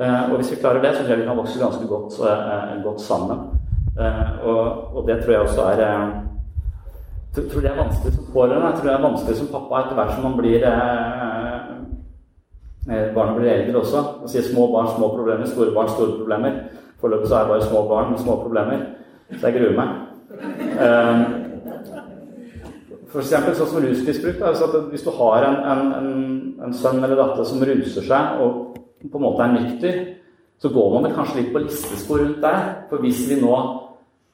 [0.00, 2.82] Eh, og hvis vi klarer det, så tror jeg vi kan vokse ganske godt, eh,
[2.84, 3.38] godt sammen.
[4.00, 5.80] Eh, og, og, det tror jeg også er
[7.36, 8.66] jeg tror det er vanskelig som pårørende.
[8.66, 10.64] Jeg tror det er vanskelig som pappa etter hvert som man blir
[13.14, 14.00] Barna blir eldre også.
[14.20, 15.46] Man sier små barn, små problemer.
[15.46, 16.56] Store barn, store problemer.
[17.00, 18.82] Foreløpig er jeg bare små barn med små problemer,
[19.38, 19.88] så jeg gruer meg.
[20.80, 21.22] Um,
[23.10, 24.42] for eksempel sånn som rusmisbruk.
[24.92, 26.10] Hvis du har en, en,
[26.62, 30.00] en, sønn eller datter som ruser seg og på en måte er nykter,
[30.60, 32.60] så går man vel kanskje litt på listespor rundt der.
[32.90, 33.54] For hvis vi nå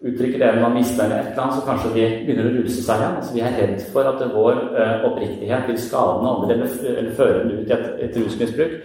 [0.06, 3.00] uttrykker det med mister eller et eller annet, så kanskje de begynner å ruse seg
[3.00, 3.16] igjen.
[3.22, 7.16] Altså, vi er redd for at vår uh, oppriktighet vil skade den andre eller, eller
[7.16, 8.78] føre den ut i et, et rusmisbruk.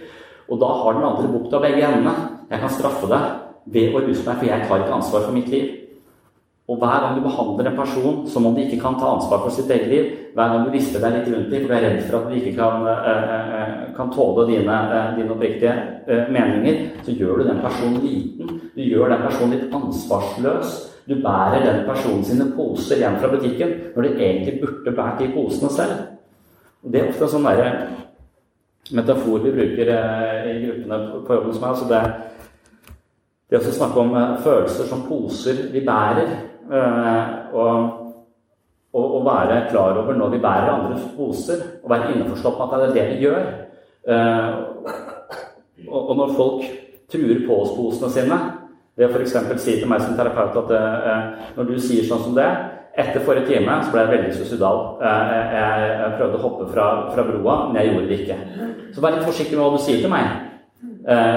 [0.48, 2.14] Og da har den andre bukta begge endene.
[2.48, 5.48] Jeg kan straffe deg ved å ruse meg, for jeg tar ikke ansvar for mitt
[5.52, 5.70] liv.
[6.70, 9.52] Og hver gang du behandler en person som om de ikke kan ta ansvar for
[9.52, 12.04] sitt eget liv, hver gang du rister deg litt rundt dem, for du er redd
[12.06, 14.78] for at de ikke kan, uh, kan tåle dine,
[15.18, 15.74] dine oppriktige
[16.32, 18.62] meninger, så gjør du den personen liten.
[18.76, 20.78] Du gjør den personen litt ansvarsløs.
[21.10, 25.32] Du bærer den personen sine poser hjem fra butikken når du egentlig burde båret de
[25.34, 26.04] posene selv.
[26.82, 27.48] Og Det er ofte en sånn
[28.92, 31.68] metafor vi bruker i gruppene på jobben som er.
[31.68, 32.02] altså det
[33.52, 36.30] det å snakke om eh, følelser som poser vi bærer,
[36.72, 37.98] eh, og,
[38.96, 42.88] og, være klar over når vi bærer andres poser, og være innforstått med at det
[42.88, 43.50] er det vi gjør.
[44.12, 44.48] Eh,
[45.88, 46.64] og, når folk
[47.12, 48.38] truer på oss posene sine
[48.96, 49.34] ved å f.eks.
[49.60, 50.72] si til meg som terapeut at
[51.56, 52.52] når du sier sånn som det,
[52.92, 54.82] Etter forrige time så ble jeg veldig suicidal.
[55.00, 58.36] Jeg, prøvde å hoppe fra, fra, broa, men jeg gjorde det ikke.
[58.92, 60.28] Så vær litt forsiktig med hva du sier til meg,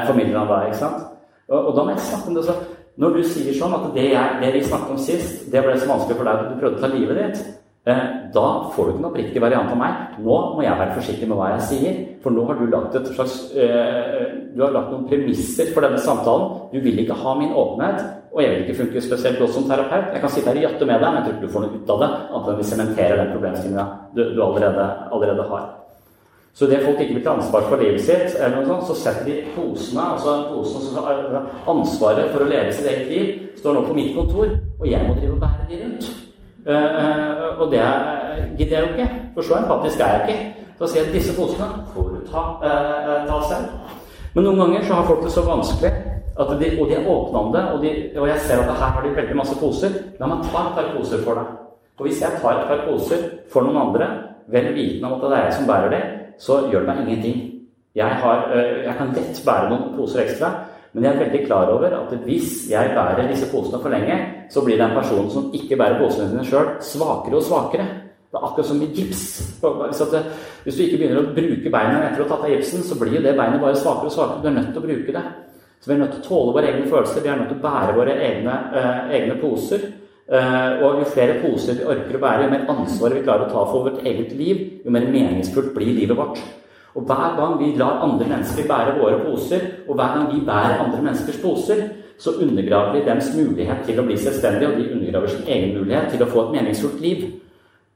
[0.03, 0.57] formidler han da.
[0.67, 1.14] ikke sant?
[1.51, 2.45] Og, og da må jeg snakke om det.
[2.47, 2.55] Så
[3.01, 5.91] når du sier sånn at det, jeg, det vi snakket om sist, det ble så
[5.91, 7.45] vanskelig for deg at du prøvde å ta livet ditt
[7.87, 9.97] Eh, da får du ikke en oppriktig variant av meg.
[10.25, 11.99] Nå må jeg være forsiktig med hva jeg sier.
[12.23, 14.23] For nå har du lagt et slags eh,
[14.55, 16.63] Du har lagt noen premisser for denne samtalen.
[16.71, 18.01] Du vil ikke ha min åpenhet,
[18.33, 20.09] og jeg vil ikke funke spesielt godt som terapeut.
[20.15, 21.75] Jeg kan sitte her og jatte med deg, men jeg tror ikke du får noe
[21.75, 25.67] ut av det, annet enn vi sementerer den problemstillinga du, du allerede, allerede, har.
[26.55, 29.25] Så det folk ikke vil ta ansvar for livet sitt, eller noe sånt, så setter
[29.27, 31.01] de posene altså posen, så
[31.67, 35.17] Ansvaret for å leve sitt eget liv står nå på mitt kontor, og jeg må
[35.17, 36.07] drive og bære de rundt.
[36.65, 37.83] Uh, og det
[38.57, 40.65] gidder jeg jo ikke, for så empatisk er jeg ikke.
[40.79, 43.93] Så sier jeg at disse posene får du ta, uh, ta, selv.
[44.35, 45.93] Men noen ganger så har folk det så vanskelig,
[46.35, 49.03] de, og de er åpne om det, og, de, og, jeg ser at her har
[49.03, 49.99] de veldig masse poser.
[50.19, 51.51] La meg ta et par poser for deg.
[51.99, 54.13] Og hvis jeg tar et par poser for noen andre,
[54.51, 56.05] vel vitende om at det er jeg som bærer det,
[56.41, 57.43] så gjør det meg ingenting.
[57.95, 60.53] Jeg, har, uh, jeg kan lett bære noen poser ekstra.
[60.95, 64.15] Men jeg er veldig klar over at hvis jeg bærer disse posene for lenge,
[64.49, 67.87] så blir den personen som ikke bærer posene sine sjøl, svakere og svakere.
[68.31, 69.25] Det er akkurat som i gips.
[69.59, 70.21] Det,
[70.63, 73.19] hvis, du ikke begynner å bruke beina etter å ha tatt av gipsen, så blir
[73.23, 74.41] det beinet bare svakere og svakere.
[74.43, 75.25] Du er nødt til å bruke det.
[75.79, 77.23] Så vi er nødt til å tåle våre egne følelser.
[77.23, 79.85] Vi er nødt til å bære våre egne, eh, egne poser.
[80.25, 83.51] Uh, og jo flere poser vi orker å bære, jo mer ansvar vi klarer å
[83.51, 86.39] ta for vårt eget liv, jo mer meningsfullt blir livet vårt.
[86.95, 90.81] Og hver gang vi lar andre mennesker bære våre poser, og hver gang vi bærer
[90.81, 91.83] andre menneskers poser,
[92.17, 96.13] så undergraver vi deres mulighet til å bli selvstendige, og de undergraver sin egen mulighet
[96.13, 97.25] til å få et meningsfullt liv.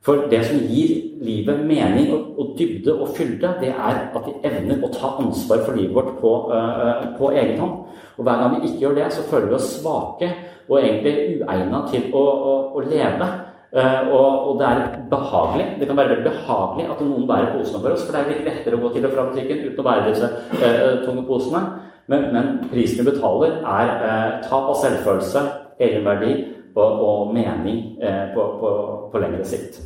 [0.06, 4.36] For det som gir livet mening og, og dybde og fylde, det er at vi
[4.48, 7.98] evner å ta ansvar for livet vårt på, uh, på egen hånd.
[8.16, 10.30] Og hver gang vi ikke gjør det, så føler vi oss svake
[10.70, 13.28] og egentlig uegna til å, å, å leve.
[13.76, 15.66] Uh, og, og, det er behagelig.
[15.82, 18.06] Det kan være veldig behagelig at noen bærer posene for oss.
[18.06, 20.32] For det er litt lettere å gå til og fra butikken uten å bære disse
[20.64, 21.66] uh, tunge posene.
[22.10, 25.44] Men, men, prisen vi betaler, er tap av selvfølelse,
[25.84, 26.32] egenverdi
[26.76, 27.98] og, og mening
[28.34, 28.70] på, på,
[29.12, 29.82] på, lengre sikt.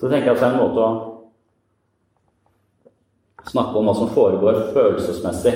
[0.00, 0.90] Så tenker jeg også er en måte å
[3.50, 5.54] snakke om hva som foregår følelsesmessig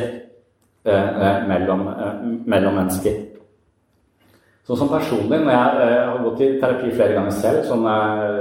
[1.48, 1.80] mellom,
[2.48, 3.14] mellom mennesker.
[4.68, 7.86] Så som personlig, når jeg, jeg, har gått i terapi flere ganger selv, som,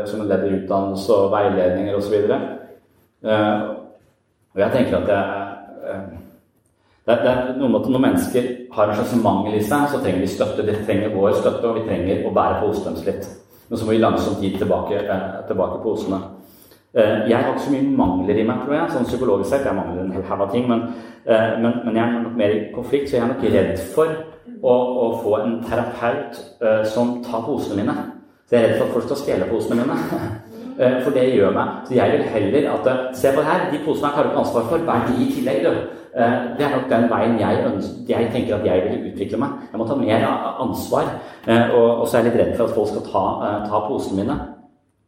[0.09, 2.15] som en ledd i utdannelse og veiledninger osv.
[3.23, 3.59] Uh,
[4.51, 6.17] og jeg tenker at jeg,
[7.07, 10.25] det, det, er noe med når mennesker har en slags mangel i seg, så trenger
[10.25, 10.65] vi støtte.
[10.67, 13.29] De trenger vår støtte, og vi trenger å bære på hos litt.
[13.69, 16.19] Men så må vi langsomt gi tilbake, eh, tilbake posene.
[16.93, 19.65] Eh, jeg har ikke så mye mangler i meg, tror jeg, sånn psykologisk sett.
[19.65, 20.83] Jeg mangler en hel haug av ting, men,
[21.25, 24.13] eh, men, men, jeg er nok mer i konflikt, så jeg er nok redd for
[24.61, 27.95] å, å få en terapeut uh, som tar posene mine.
[28.47, 29.99] Så jeg er redd for at folk skal stjele posene mine.
[30.80, 31.73] uh, for det gjør meg.
[31.88, 34.43] Så jeg vil heller at uh, Se på det her, de posene har du ikke
[34.43, 34.86] ansvar for.
[34.89, 35.95] Vær de i tillegg, du.
[36.57, 39.65] det er nok den veien jeg, ønsker, jeg tenker at jeg vil utvikle meg.
[39.71, 40.23] Jeg må ta mer
[40.63, 41.11] ansvar.
[41.45, 43.25] Og, så er jeg litt redd for at folk skal ta,
[43.69, 44.38] ta posene mine.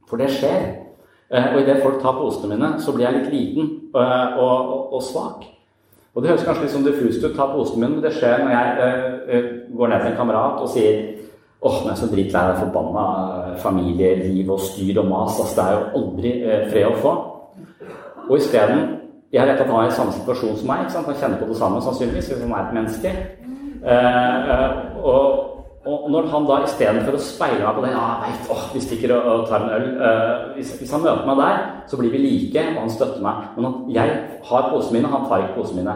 [0.10, 0.68] For det skjer.
[1.40, 5.48] Og idet folk tar posene mine, så blir jeg litt liten og, og, og svak.
[6.14, 8.54] Og Det høres kanskje litt sånn diffust ut, ta posene mine, men det skjer når
[8.54, 9.44] jeg
[9.74, 11.02] går ned til en kamerat og sier
[11.60, 13.04] åh, oh, nå er jeg så drittlei av forbanna
[13.64, 15.40] familieliv og styr og mas.
[15.42, 17.14] Altså, det er jo aldri øh, fred å få.
[18.30, 18.88] Og isteden
[19.30, 20.88] Jeg har rett at han er i samme situasjon som meg.
[20.90, 23.12] Han kjenner på det samme sannsynligvis, hvis han er et menneske.
[23.86, 25.50] Eh, uh, og
[25.90, 29.14] og når han da istedenfor å speile meg på det ja, vet, åh, vi stikker
[29.16, 32.20] og, og tar en øl Eh, hvis, hvis, han møter meg der, så blir vi
[32.24, 33.48] like, og han støtter meg.
[33.56, 34.18] Men han, jeg
[34.50, 35.96] har posene mine, han tar ikke posene mine.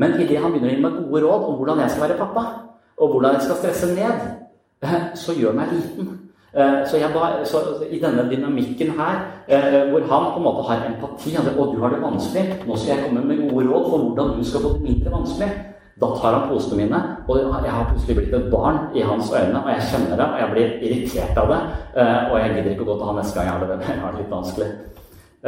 [0.00, 2.44] Men idet han begynner å gi meg gode råd om hvordan jeg skal være pappa,
[2.94, 4.24] og hvordan jeg skal stresse ned,
[5.24, 6.12] så gjør meg liten.
[6.54, 7.60] Uh, så, ba, så,
[7.90, 9.22] I denne dynamikken her,
[9.90, 12.62] hvor han på en måte har empati Og du har det vanskelig.
[12.66, 15.74] Nå skal jeg komme med gode råd for hvordan du skal få det mindre vanskelig.'
[16.00, 19.60] Da tar han posene mine, og jeg har plutselig blitt et barn i hans øyne.
[19.64, 21.60] Og jeg kjenner det, og jeg blir irritert av det.
[22.00, 24.00] Eh, og jeg gidder ikke å gå til han neste gang jeg har det, jeg
[24.02, 24.70] har det litt vanskelig.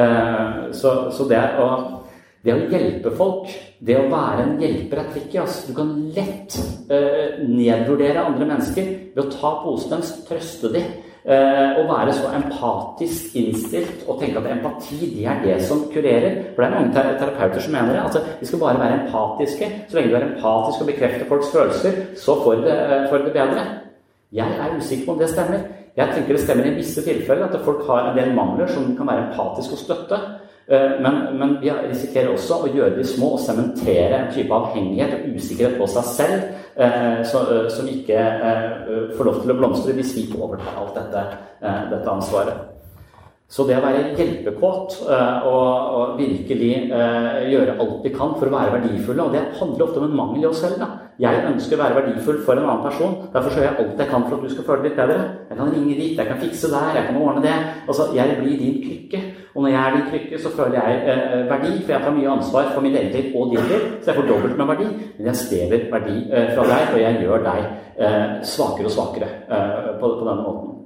[0.05, 1.67] Eh, så, så det, å,
[2.47, 3.51] det, å, hjelpe folk,
[3.83, 5.41] det å være en hjelper, er tricky.
[5.43, 5.67] Altså.
[5.67, 6.55] Du kan lett
[6.93, 10.95] eh, nedvurdere andre mennesker ved å ta posen deres, trøste dem.
[11.27, 16.37] Eh, og være så empatisk innstilt og tenke at empati det er det som kurerer.
[16.55, 18.05] For det er mange terapeuter som mener det.
[18.05, 19.73] altså Vi skal bare være empatiske.
[19.89, 23.67] Så lenge du er empatisk og bekrefter folks følelser, så får det, eh, det bedre.
[24.33, 25.67] Jeg er usikker på om det stemmer.
[25.97, 29.07] Jeg tenker det stemmer i visse tilfeller at folk har en del mangler som kan
[29.07, 30.19] være empatisk og støtte.
[30.67, 35.37] Men, men, vi risikerer også å gjøre de små og sementere en type avhengighet og
[35.39, 38.19] usikkerhet på seg selv så som ikke
[39.15, 41.23] får lov til å blomstre hvis vi overtar alt dette,
[41.63, 42.73] dette ansvaret.
[43.47, 48.49] Så det å være hjelpekåt eh, og, og virkelig eh, gjøre alt vi kan for
[48.49, 50.81] å være verdifulle Og det handler ofte om en mangel i oss selv.
[50.83, 50.89] da.
[51.23, 53.15] Jeg ønsker å være verdifull for en annen person.
[53.33, 55.21] Derfor gjør jeg alt jeg kan for at du skal føle deg litt bedre.
[55.47, 57.55] Jeg kan ringe dit, jeg kan fikse der, jeg kan ordne det.
[57.87, 59.23] Altså, Jeg blir din krykke.
[59.57, 62.33] Og når jeg er din krykke, så føler jeg eh, verdi, for jeg tar mye
[62.37, 63.91] ansvar for mitt eget og ditt liv.
[64.03, 64.89] Så jeg får dobbelt med verdi.
[65.17, 69.31] Men jeg stjeler verdi eh, fra deg, og jeg gjør deg eh, svakere og svakere
[69.49, 70.77] eh, på, på denne måten.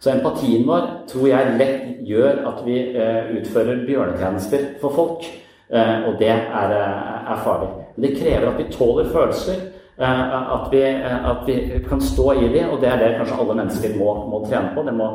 [0.00, 5.26] Så empatien vår tror jeg lett gjør at vi eh, utfører bjørnetjenester for folk.
[5.68, 7.68] Eh, og det er, eh, er farlig.
[8.00, 9.68] Det krever at vi tåler følelser.
[10.00, 11.54] At vi, at vi,
[11.88, 14.80] kan stå i dem, og det er det kanskje alle mennesker må, må, trene på.
[14.86, 15.08] Det må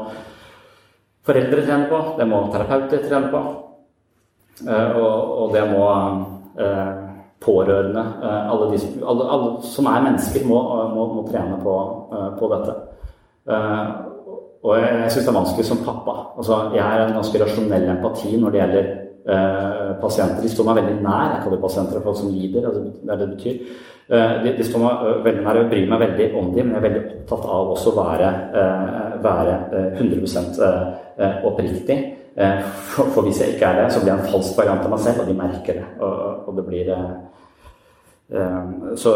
[1.25, 3.43] foreldre trene på, det må terapeuter trene på.
[4.65, 5.85] Og, og det må
[7.43, 10.61] pårørende alle, de, alle, alle, som er mennesker, må,
[10.93, 11.73] må, må trene på,
[12.39, 12.77] på dette.
[14.65, 16.13] Og jeg, syns det er vanskelig som pappa.
[16.39, 18.87] Altså, jeg er en ganske rasjonell empati når det gjelder
[19.35, 20.41] eh, pasienter.
[20.41, 21.35] De står meg veldig nær.
[21.35, 22.65] Jeg kaller pasienter folk som lider.
[22.65, 23.59] Altså, det er det det betyr.
[24.05, 26.75] Eh, de, de, står meg eh, veldig nær, jeg bryr meg veldig om dem, men
[26.75, 28.31] jeg er veldig opptatt av også å være,
[28.63, 29.55] eh, være
[29.99, 30.81] 100 eh, eh,
[31.17, 31.97] oppriktig.
[32.35, 35.03] For, for, hvis jeg ikke er det, så blir jeg en falsk variant av meg
[35.05, 35.85] selv, og de merker det.
[36.03, 36.89] Og, det blir
[38.33, 39.11] Ehm, så,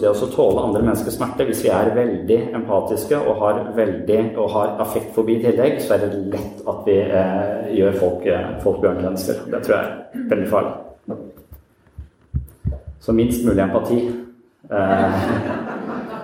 [0.00, 4.50] det å tåle andre menneskers smerte, hvis vi er veldig empatiske og har, veldig, og
[4.56, 8.82] har affektfobi i tillegg, så er det lett at vi eh, gjør folk, eh, folk
[8.82, 9.44] bjørnetjenester.
[9.52, 10.74] Det tror jeg er veldig farlig.
[13.00, 14.00] Så minst mulig empati.
[14.70, 15.06] Eh,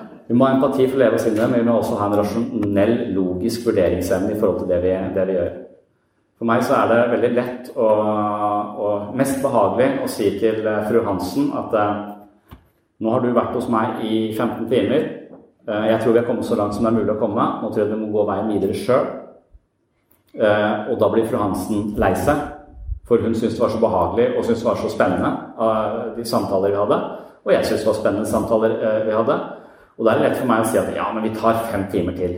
[0.26, 2.08] vi må ha empati for å leve oss inn i men vi må også ha
[2.08, 5.52] en rasjonell, logisk vurderingsevne i forhold til det vi, det vi gjør.
[6.36, 8.00] For meg så er det veldig lett og,
[8.76, 12.02] og mest behagelig å si til eh, fru Hansen at eh,
[13.00, 15.06] nå har du vært hos meg i 15 timer.
[15.64, 17.46] Eh, jeg tror vi har kommet så langt som det er mulig å komme.
[17.62, 19.08] Nå tror jeg du må gå veien videre sjøl.
[20.36, 22.42] Og da blir fru Hansen lei seg,
[23.08, 25.30] for hun syntes det var så behagelig og syntes det var så spennende
[26.18, 26.98] de samtaler vi hadde.
[27.46, 28.74] Og jeg syntes det var spennende samtaler
[29.06, 29.38] vi hadde.
[29.96, 31.86] Og da er det lett for meg å si at ja, men vi tar fem
[31.92, 32.36] timer til.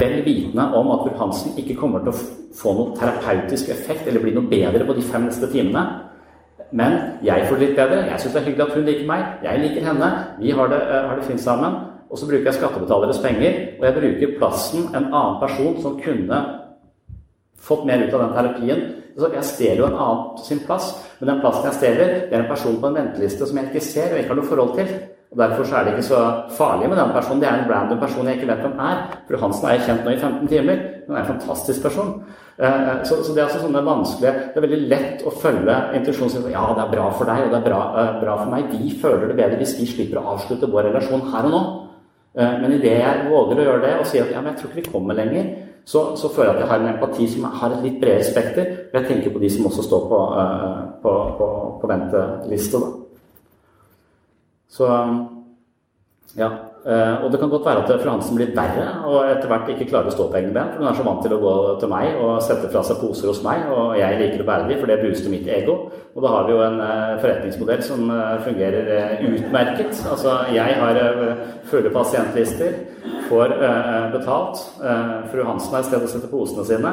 [0.00, 2.20] Vel vitende om at fru Hansen ikke kommer til å
[2.56, 5.82] få noen terapeutisk effekt eller bli noe bedre på de fem neste timene.
[6.72, 6.96] Men
[7.26, 8.04] jeg får det litt bedre.
[8.08, 9.26] Jeg syns det er hyggelig at hun liker meg.
[9.44, 10.10] Jeg liker henne.
[10.40, 11.76] Vi har det, uh, har det fint sammen.
[12.12, 16.40] Og så bruker jeg skattebetaleres penger, og jeg bruker plassen en annen person som kunne
[17.56, 18.82] fått mer ut av den terapien.
[19.16, 20.90] Så jeg stjeler jo en annen sin plass,
[21.20, 23.84] men den plassen jeg stjeler, det er en person på en venteliste som jeg ikke
[23.84, 24.92] ser og ikke har noe forhold til.
[25.32, 26.20] Og Derfor så er det ikke så
[26.58, 27.40] farlig med den personen.
[27.40, 28.98] Det er en random person jeg ikke vet hvem er.
[29.28, 30.82] Fru Hansen er jeg kjent nå i 15 timer.
[31.06, 32.10] Hun er en fantastisk person.
[32.58, 36.34] Eh, så, så, det er altså sånne vanskelige Det er veldig lett å følge intensjonen
[36.34, 36.44] sin.
[36.52, 38.68] Ja, det er bra for deg, og det er bra, uh, bra, for meg.
[38.76, 41.64] Vi føler det bedre hvis vi slipper å avslutte vår relasjon her og nå.
[42.32, 44.78] Men idet jeg våger å gjøre det og sier at ja, men jeg tror ikke
[44.78, 45.50] vi kommer lenger,
[45.84, 48.70] så, så, føler jeg at jeg har en empati som har et litt bredere spekter.
[48.88, 50.20] Og jeg tenker på de som også står på,
[51.04, 51.52] på, på,
[51.82, 52.80] på venteliste.
[52.80, 53.01] da.
[54.72, 54.88] Så
[56.38, 56.50] ja.
[56.82, 60.10] Uh, og det kan godt være at Fransen blir verre og etter hvert ikke klarer
[60.10, 60.72] å stå på egne ben.
[60.72, 63.30] For hun er så vant til å gå til meg og sette fra seg poser
[63.30, 65.76] hos meg, og jeg liker å bære dem, for det booster mitt ego.
[66.16, 69.94] Og da har vi jo en uh, forretningsmodell som uh, fungerer utmerket.
[70.10, 71.00] Altså, jeg har
[71.70, 72.80] fulle pasientlister,
[73.28, 73.54] får
[74.12, 74.58] betalt.
[75.30, 76.92] Fru Hansen har et sted å sette posene sine.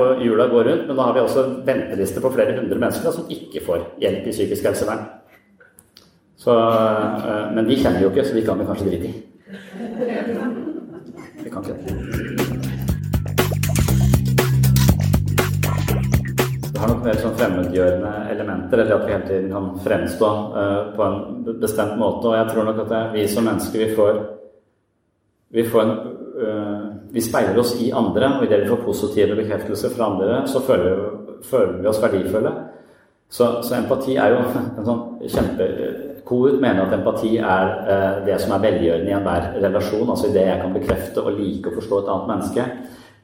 [0.00, 3.30] og hjula går rundt, men da har vi også ventelister på flere hundre mennesker som
[3.30, 5.17] ikke får hjelp i psykisk helsevern.
[6.38, 9.14] Så, eh, men de kjenner jo ikke, så de kan vi kanskje drite i.
[11.42, 11.82] Vi kan ikke det.
[16.78, 21.02] Har nok mer sånn fremmedgjørende elementer, eller at vi hele tiden kan fremstå uh, på
[21.08, 22.30] en bestemt måte.
[22.30, 24.20] Og jeg tror nok at det, vi som mennesker vi får,
[25.58, 25.94] vi får en
[26.38, 30.60] uh, Vi speiler oss i andre, og idet vi får positive bekreftelser fra andre, så
[30.62, 31.00] føler,
[31.50, 32.52] føler vi oss verdifulle.
[33.28, 34.44] Så, så, empati er jo
[34.78, 35.66] en sånn kjempe
[36.28, 40.10] Kohut mener at empati er eh, det som er velgjørende i enhver relasjon.
[40.12, 42.66] Altså idet jeg kan bekrefte og like og forstå et annet menneske,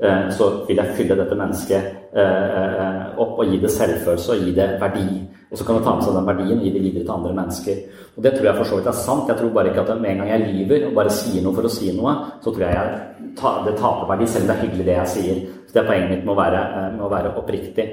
[0.01, 4.57] eh, så vil jeg fylle dette mennesket eh, opp og gi det selvfølelse og gi
[4.57, 5.05] det verdi.
[5.53, 7.37] Og så kan det ta med seg den verdien og gi det videre til andre
[7.43, 7.85] mennesker.
[8.17, 9.29] Og det tror jeg for så vidt er sant.
[9.29, 11.69] Jeg tror bare ikke at med en gang jeg lyver og bare sier noe for
[11.69, 14.89] å si noe, så tror jeg, jeg det taper verdi, selv om det er hyggelig
[14.89, 15.47] det jeg sier.
[15.67, 17.87] Så det er poenget mitt med å være, med å være oppriktig.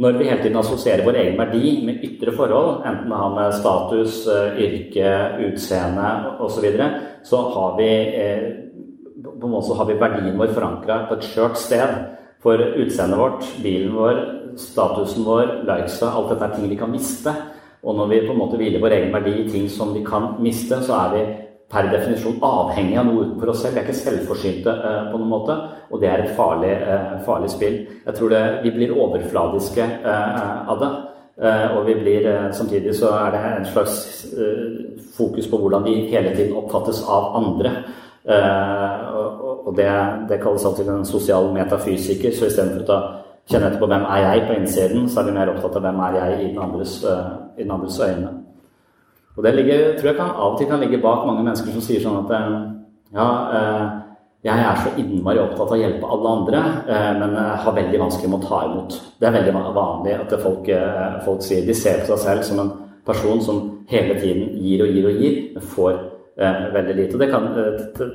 [0.00, 3.54] Når vi hele tiden assosierer vår egen verdi med ytre forhold, enten det har med
[3.58, 5.10] status, eh, yrke,
[5.48, 6.88] utseende osv., så, videre,
[7.22, 8.46] så har vi eh,
[9.22, 11.92] på en måte har vi verdien vår forankra på et skjørt sted.
[12.42, 14.16] For utseendet vårt, bilen vår,
[14.58, 17.34] statusen vår, likesa, alt dette er ting vi kan miste.
[17.82, 20.36] Og når vi på en måte hviler vår egen verdi i ting som vi kan
[20.42, 21.22] miste, så er vi
[21.72, 23.78] per definisjon avhengig av noe utenfor oss selv.
[23.78, 25.56] Vi er ikke selvforsynte eh, på noen måte,
[25.88, 27.80] og det er et farlig, eh, farlig spill.
[28.04, 30.92] Jeg tror det, vi blir overfladiske eh, av det.
[31.42, 35.84] Eh, og vi blir, eh, samtidig så er det en slags eh, fokus på hvordan
[35.84, 37.72] vi hele tiden oppfattes av andre.
[39.64, 39.88] og det,
[40.28, 42.30] det kalles alltid en sosial metafysiker.
[42.30, 42.98] Så istedenfor å ta
[43.50, 45.98] kjenne etter på hvem er jeg på innsiden, så er vi mer opptatt av hvem
[46.06, 46.94] er jeg i den andres,
[47.58, 48.41] i den andres øyne.
[49.36, 51.84] Og det ligger, tror jeg kan, av og til kan ligge bak mange mennesker som
[51.84, 52.32] sier sånn at
[53.16, 53.26] ja,
[54.44, 56.60] jeg er så innmari opptatt av å hjelpe alle andre,
[57.20, 58.96] men har veldig vanskelig med å ta imot.
[59.20, 60.68] Det er veldig vanlig at folk,
[61.24, 62.72] folk sier de ser på seg selv som en
[63.06, 63.60] person som
[63.90, 65.92] hele tiden gir og gir og gir, men får
[66.38, 67.18] eh, veldig lite.
[67.18, 67.48] Det kan,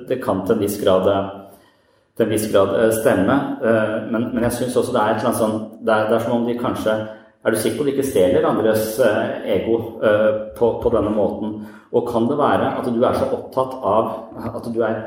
[0.07, 1.09] det kan, til en viss grad,
[2.17, 3.37] til en viss grad stemme,
[4.11, 6.57] men, men jeg syns også det er sånn det er, det er som om de
[6.59, 6.97] kanskje
[7.45, 8.97] er du sikker på at du ikke stjeler andres
[9.45, 9.77] ego
[10.57, 11.59] på, på, denne måten?
[11.95, 14.09] Og kan det være at du er så opptatt av
[14.57, 15.03] at du er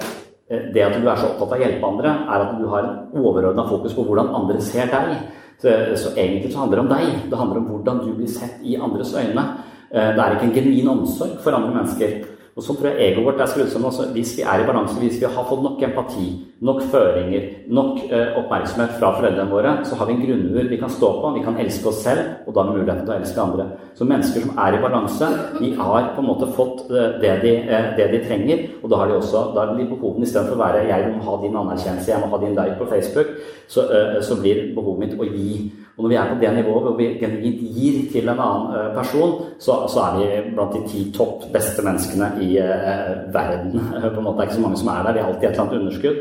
[0.51, 3.21] det at du er så opptatt av å hjelpe andre, er at du har en
[3.21, 5.13] overordna fokus på hvordan andre ser deg.
[5.61, 7.21] Så, så, egentlig så handler det om deg.
[7.31, 9.45] Det handler om hvordan du blir sett i andres øyne.
[9.91, 12.17] Det er ikke en genuin omsorg for andre mennesker.
[12.57, 13.89] Og så tror jeg egoet vårt er skrudd sammen.
[13.91, 16.27] Altså, hvis vi er i balanse, hvis vi har fått nok empati,
[16.67, 20.91] nok føringer, nok eh, oppmerksomhet fra foreldrene våre, så har vi en grunnmur vi kan
[20.93, 21.31] stå på.
[21.37, 23.67] Vi kan elske oss selv, og da har vi muligheten til å elske andre.
[23.97, 25.31] Så mennesker som er i balanse,
[25.61, 28.67] de har på en måte fått eh, det, de, eh, det, de, trenger.
[28.83, 31.57] Og da har de også da blir behovene istedenfor å være 'jeg må ha din
[31.63, 33.39] anerkjennelse, jeg må ha din like på Facebook',
[33.69, 33.87] så,
[34.21, 35.71] så blir behovet mitt å gi.
[36.01, 38.93] Og når vi er på det nivået hvor vi genuint gir til en annen eh,
[38.97, 43.77] person, så, så, er vi blant de ti topp beste menneskene i eh, verden.
[44.15, 45.13] på en måte Det er ikke så mange som er der.
[45.13, 46.19] Vi har alltid et eller annet underskudd.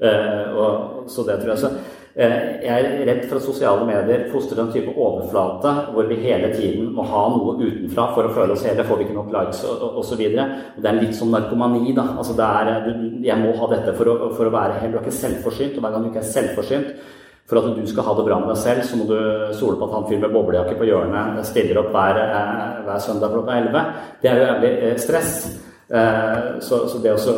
[0.00, 1.72] Eh, og, så det tror jeg så.
[2.18, 6.88] Jeg er redd for at sosiale medier fostrer en type overflate hvor vi hele tiden
[6.96, 8.86] må ha noe utenfra for å føle oss hele.
[8.88, 10.24] Får vi ikke nok likes osv.
[10.24, 11.92] Det er litt som narkomani.
[11.92, 12.72] da, altså det er,
[13.28, 14.96] Jeg må ha dette for å, for å være hel.
[14.96, 15.76] Du er ikke selvforsynt.
[15.76, 16.90] Og hver gang du ikke er selvforsynt,
[17.48, 19.20] for at du skal ha det bra med deg selv, så må du
[19.56, 23.32] stole på at han fyren med boblejakke på hjørnet stiller opp hver, eh, hver søndag
[23.32, 23.84] klokka 11.
[24.22, 25.32] Det er jo jævlig eh, stress.
[25.88, 27.36] Eh, så, så det å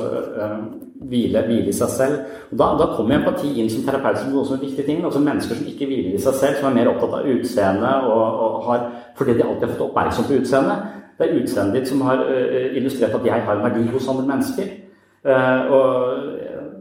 [1.10, 2.16] hvile, hvile, i seg selv
[2.50, 5.04] og Da, da kommer empati inn som terapeut som noe som er viktig ting.
[5.04, 8.42] Altså Mennesker som ikke hviler i seg selv, som er mer opptatt av utseendet og,
[8.42, 8.84] og har,
[9.20, 10.90] fordi de alltid har fått oppmerksomhet på utseendet.
[11.20, 12.26] Det er utseendet ditt som har
[12.74, 14.70] illustrert at jeg har en verdi hos andre mennesker.
[15.70, 16.39] og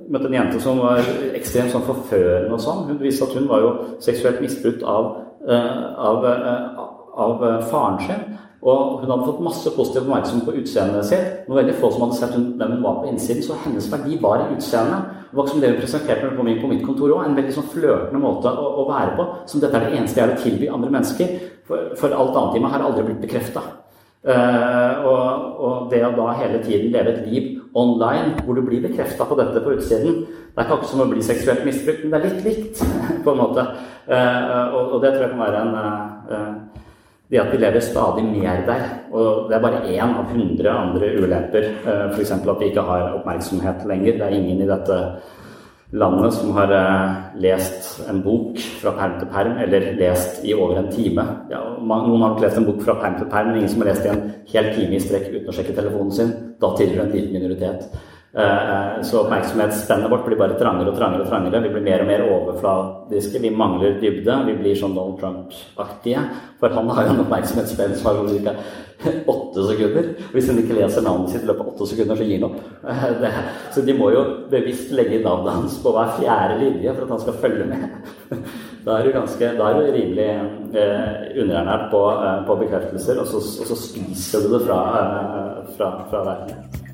[0.10, 1.01] møtte en jente som var
[1.38, 2.86] ekstremt sånn forførende og sånn.
[2.89, 3.72] Hun viste at hun var jo
[4.03, 5.10] seksuelt misbrukt av,
[5.45, 6.86] uh, av, uh,
[7.26, 8.38] av uh, faren sin.
[8.60, 11.28] Og hun hadde fått masse positiv oppmerksomhet på utseendet sitt.
[11.45, 14.43] Det veldig få som hadde sett hvem hun var på innsiden, så hennes verdi var
[14.43, 15.14] i utseendet.
[15.30, 17.22] Det var ikke som det hun presenterte på, min, på mitt kontor òg.
[17.24, 19.28] En veldig sånn flørtende måte å, å, være på.
[19.47, 21.38] Som dette er det eneste jeg har tilby andre mennesker.
[21.70, 23.64] For, for alt annet i meg har aldri blitt bekrefta.
[24.20, 25.28] Uh, og,
[25.63, 27.45] og, det å da hele tiden leve et liv
[27.80, 31.07] online hvor du blir bekrefta på dette på utsiden Det er ikke akkurat som å
[31.07, 32.82] bli seksuelt misbrukt, men det er litt likt,
[33.24, 33.63] på en måte.
[34.09, 36.84] Uh, og, og, det tror jeg kan være en uh,
[37.32, 38.86] Det at vi lever stadig mer der.
[39.13, 41.67] Og det er bare én av hundre andre ulemper.
[42.09, 42.32] F.eks.
[42.34, 44.17] at vi ikke har oppmerksomhet lenger.
[44.17, 44.97] Det er ingen i dette
[45.91, 50.77] landet som har eh, lest en bok fra perm til perm, eller lest i over
[50.77, 51.25] en time.
[51.49, 53.91] Ja, noen har ikke lest en bok fra perm til perm, men ingen som har
[53.91, 54.21] lest i en
[54.53, 56.31] hel time i strekk uten å sjekke telefonen sin.
[56.61, 57.89] Da tilhører en liten minoritet.
[58.34, 61.23] Eh, så oppmerksomhetsspennet vårt blir bare trangere og trangere.
[61.23, 61.61] og trangere.
[61.61, 63.41] Vi blir mer og mer overfladiske.
[63.41, 64.36] Vi mangler dybde.
[64.45, 66.27] Vi blir sånn Donald Trump-aktige.
[66.59, 68.55] For han har jo en oppmerksomhetsspenn som har ca.
[69.34, 70.07] åtte sekunder.
[70.34, 72.59] Hvis han ikke leser navnet sitt i løpet av åtte sekunder, så gir han opp.
[73.21, 73.32] Det,
[73.71, 77.23] så de må jo bevisst legge navnet hans på hver fjerde linje for at han
[77.23, 77.88] skal følge med.
[78.80, 80.27] Da er du, ganske, da er du rimelig
[80.80, 85.73] eh, underernært på, eh, på bekreftelser, og så, og så, spiser du det fra, eh,
[85.75, 86.88] fra, fra verden.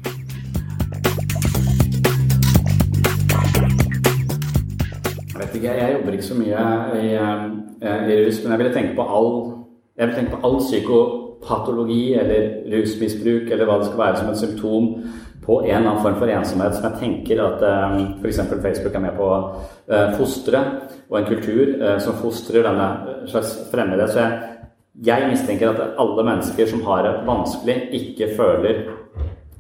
[5.56, 6.64] Ikke, jeg jobber ikke så mye
[7.02, 9.30] i, eh, i rus, men jeg ville tenke på all,
[9.98, 14.42] jeg vil tenke på all psykopatologi eller rusmisbruk eller hva det skal være som et
[14.44, 14.90] symptom
[15.46, 18.42] på en eller annen form for ensomhet som jeg tenker at um, eh, f.eks.
[18.64, 19.38] Facebook er med på å
[19.92, 20.62] uh, fostre,
[21.10, 22.88] og en kultur uh, som fostrer denne
[23.30, 24.08] slags fremmede.
[24.10, 24.56] Så jeg,
[25.06, 28.82] jeg mistenker at alle mennesker som har det vanskelig, ikke føler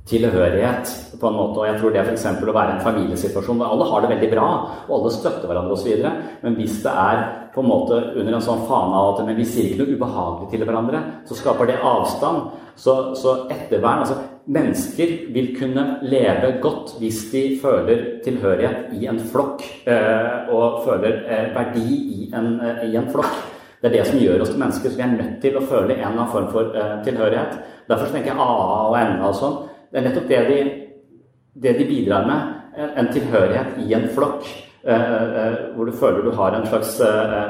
[0.09, 1.61] tilhørighet på en måte.
[1.61, 2.27] Og jeg tror det f.eks.
[2.29, 4.49] å være en familiesituasjon hvor alle har det veldig bra,
[4.85, 6.05] og alle støtter hverandre osv.
[6.43, 7.23] Men hvis det er
[7.55, 10.51] på en måte under en sånn fane av at men vi sier ikke noe ubehagelig
[10.51, 12.53] til hverandre, så skaper det avstand.
[12.75, 19.17] Så, så ettervern altså Mennesker vil kunne leve godt hvis de føler tilhørighet i en
[19.17, 23.39] flokk, øh, og føler øh, verdi i en, øh, i en flokk.
[23.81, 24.89] Det er det som gjør oss til mennesker.
[24.89, 27.57] Så vi er nødt til å føle en eller annen form for tilhørighet.
[27.89, 29.57] Derfor tenker jeg AA og NA og sånn.
[29.95, 30.59] Det er nettopp det de,
[31.63, 32.51] det de bidrar med.
[32.99, 34.43] En tilhørighet i en flokk.
[34.85, 36.99] Uh, hvor du føler du har en slags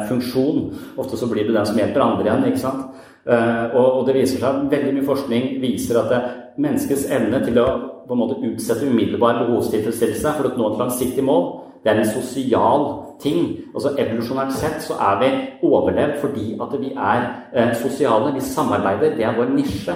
[0.07, 0.69] funksjon.
[1.01, 2.45] Ofte så blir du den som hjelper andre igjen.
[2.51, 2.85] ikke sant?
[3.25, 6.13] Og, det viser seg veldig mye forskning viser at
[6.61, 7.65] menneskets evne til å
[8.05, 11.47] på en måte utsette umiddelbar behovstilfredsstillelse for å nå et langsiktig mål,
[11.85, 12.85] det er en sosial
[13.21, 13.41] ting.
[13.73, 15.29] Altså Evolusjonært sett så er vi
[15.69, 18.33] overlevd fordi at vi er eh, sosiale.
[18.33, 19.13] Vi samarbeider.
[19.17, 19.93] Det er vår nisje.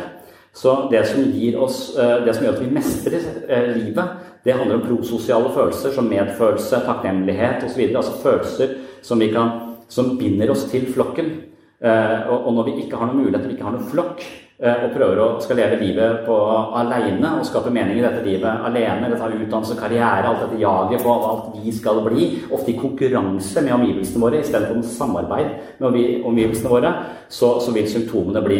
[0.53, 1.21] Så det som,
[1.61, 5.93] oss, eh, det som gjør at vi mestrer eh, livet, det handler om prososiale følelser
[5.93, 7.85] som medfølelse, takknemlighet osv.
[7.93, 8.75] Altså følelser
[9.05, 11.31] som, kan, som binder oss til flokken.
[11.79, 14.29] Eh, og når vi ikke har noen mulighet, vi ikke har noen flokk,
[14.59, 16.35] og prøver å skal leve livet på
[16.75, 20.99] alene og skape mening i dette livet alene, eller ta utdannelse, karriere, alt dette jaget
[20.99, 25.87] på alt vi skal bli, ofte i konkurranse med omgivelsene våre istedenfor samarbeid med
[26.27, 26.91] omgivelsene våre,
[27.31, 28.59] så, så vil symptomene bli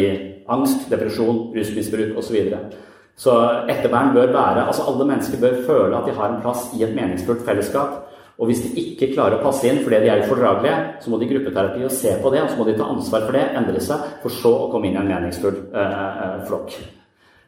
[0.50, 2.28] angst, depresjon, rusmisbruk osv.
[2.28, 2.60] Så, videre.
[3.16, 3.34] så
[3.68, 6.94] ettervern bør være Altså alle mennesker bør føle at de har en plass i et
[6.96, 8.06] meningsfullt fellesskap.
[8.40, 11.26] Og hvis de ikke klarer å passe inn fordi de er ufordragelige, så må de
[11.28, 13.82] i gruppeterapi og se på det, og så må de ta ansvar for det, endre
[13.84, 16.78] seg, for så å komme inn i en meningsfull eh, eh flokk.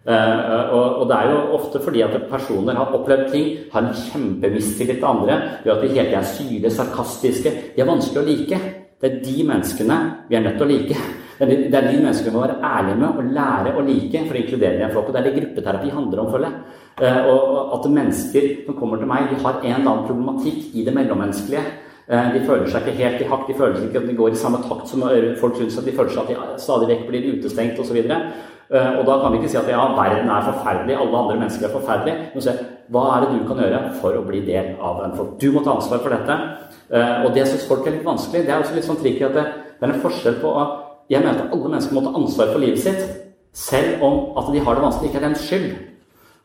[0.03, 3.97] Eh, og, og, det er jo ofte fordi at personer har opplevd ting, har en
[3.97, 7.57] kjempemistillit til andre, gjør at de hele tiden er syre, sarkastiske.
[7.73, 8.63] De er vanskelig å like.
[9.01, 11.05] Det er de menneskene vi er nødt til å like.
[11.43, 14.21] Det er de, det de menneskene vi må være ærlige med og lære å like
[14.29, 15.09] for å inkludere i en flokk.
[15.09, 16.77] Og det er det gruppeterapi handler om, føler jeg.
[17.03, 20.85] Eh, og at mennesker som kommer til meg, de har en eller annen problematikk i
[20.87, 21.65] det mellommenneskelige.
[22.07, 24.37] Eh, de føler seg ikke helt i hakk, de føler seg ikke at de går
[24.37, 25.03] i samme takt som
[25.43, 25.89] folk rundt seg.
[25.89, 27.99] De føler seg at de stadig vekk blir utestengt osv.
[27.99, 31.41] Og, så og da kan vi ikke si at ja, verden er forferdelig, alle andre
[31.41, 32.29] mennesker er forferdelige.
[32.37, 32.55] Men se,
[32.95, 35.35] hva er det du kan gjøre for å bli del av en folk?
[35.43, 36.39] Du må ta ansvar for dette.
[36.93, 38.47] Eh, og det syns folk er litt vanskelig.
[38.47, 39.45] Det er også litt sånn trikk at det,
[39.81, 40.65] det er en forskjell på å
[41.13, 43.01] Jeg mener at alle mennesker må ta ansvar for livet sitt,
[43.53, 45.73] selv om at de har det vanskelig, ikke er deres skyld.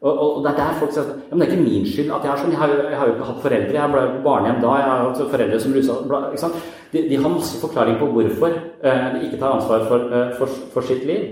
[0.02, 2.12] Og, og, det er der folk sier at ja, men det er ikke min skyld
[2.14, 2.52] at jeg er sånn.
[2.54, 3.78] Jeg har, jeg har jo ikke hatt foreldre.
[3.80, 4.74] Jeg ble på barnehjem da.
[4.78, 6.52] Jeg har hatt foreldre som rusa
[6.94, 10.60] de, de, har masse forklaring på hvorfor eh, de ikke tar ansvar for, uh, for,
[10.76, 11.24] for sitt liv.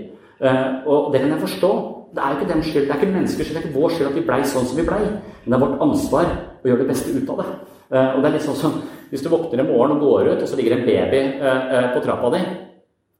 [0.42, 1.72] Eh, og det kan jeg forstå.
[2.16, 2.88] Det er jo ikke dem skyld.
[2.88, 3.56] Det er ikke menneskers skyld.
[3.56, 5.00] Det er ikke vår skyld at vi blei sånn som vi blei.
[5.06, 7.48] Men det er vårt ansvar å gjøre det beste ut av det.
[7.86, 8.78] og det er litt sånn som
[9.12, 11.20] hvis du våkner en morgen og går ut, og så ligger en baby
[11.94, 12.40] på trappa di.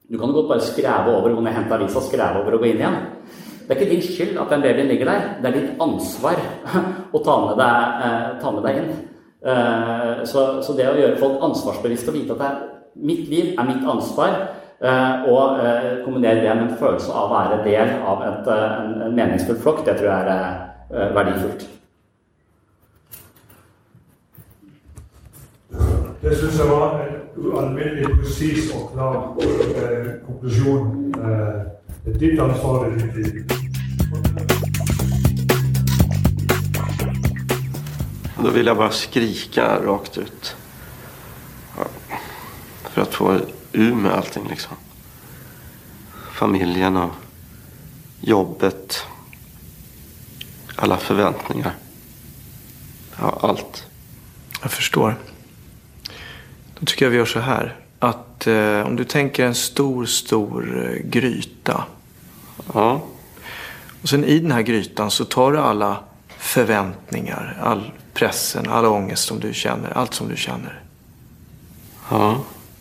[0.07, 2.79] Du kan godt bare skreve over, gå jeg hente avisa, skreve over og gå inn
[2.79, 2.99] igjen.
[3.67, 5.25] Det er ikke din skyld at den babyen ligger der.
[5.43, 6.39] Det er ditt ansvar
[7.17, 8.93] å ta med deg, eh, ta med deg inn.
[9.47, 12.61] Eh, så, så, det å gjøre folk ansvarsbevisste og vite at er,
[12.97, 14.39] mitt liv er mitt ansvar,
[14.79, 15.59] eh, og
[16.07, 19.83] kombinere det med en følelse av å være del av et, en, en, meningsfull flokk,
[19.89, 21.67] det tror jeg er verdifullt.
[26.27, 29.19] Det syns jeg var en ualminnelig presis og klar
[30.27, 30.89] konklusjon.
[31.15, 33.53] Det er ditt ansvar i ditt
[38.41, 40.51] Da vil jeg bare bara skrika rakt ut.
[41.77, 43.29] For å få
[43.79, 44.83] ur med allting liksom.
[46.41, 47.15] Familien og
[48.27, 48.99] jobbet.
[50.83, 51.81] Alle forventninger.
[53.15, 53.87] Ja, alt.
[54.65, 55.36] Jeg förstår.
[56.79, 57.77] Då tycker jag vi gör så här.
[57.99, 61.85] Att eh, om du tänker en stor, stor eh, gryta.
[62.75, 63.03] Ja.
[64.03, 66.01] Och sen i den här grytan så tar du alla
[66.39, 70.81] förväntningar, all pressen, all ångest som du känner, allt som du känner.
[72.11, 72.41] Ja.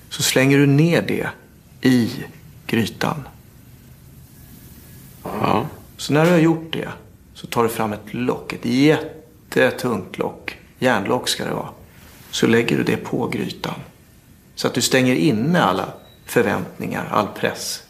[0.10, 1.30] Så slänger du ner det
[1.82, 2.12] i
[2.68, 3.28] grytan.
[5.24, 5.66] Ja.
[5.98, 6.90] Så när du har gjort det
[7.34, 10.58] så tar du fram ett lock, ett jättetungt lock.
[10.80, 11.70] Järnlock ska det vara.
[12.36, 13.76] Så lägger du det på grytan.
[14.56, 15.94] Så att du stänger inne alla
[16.26, 17.84] förväntningar, all press.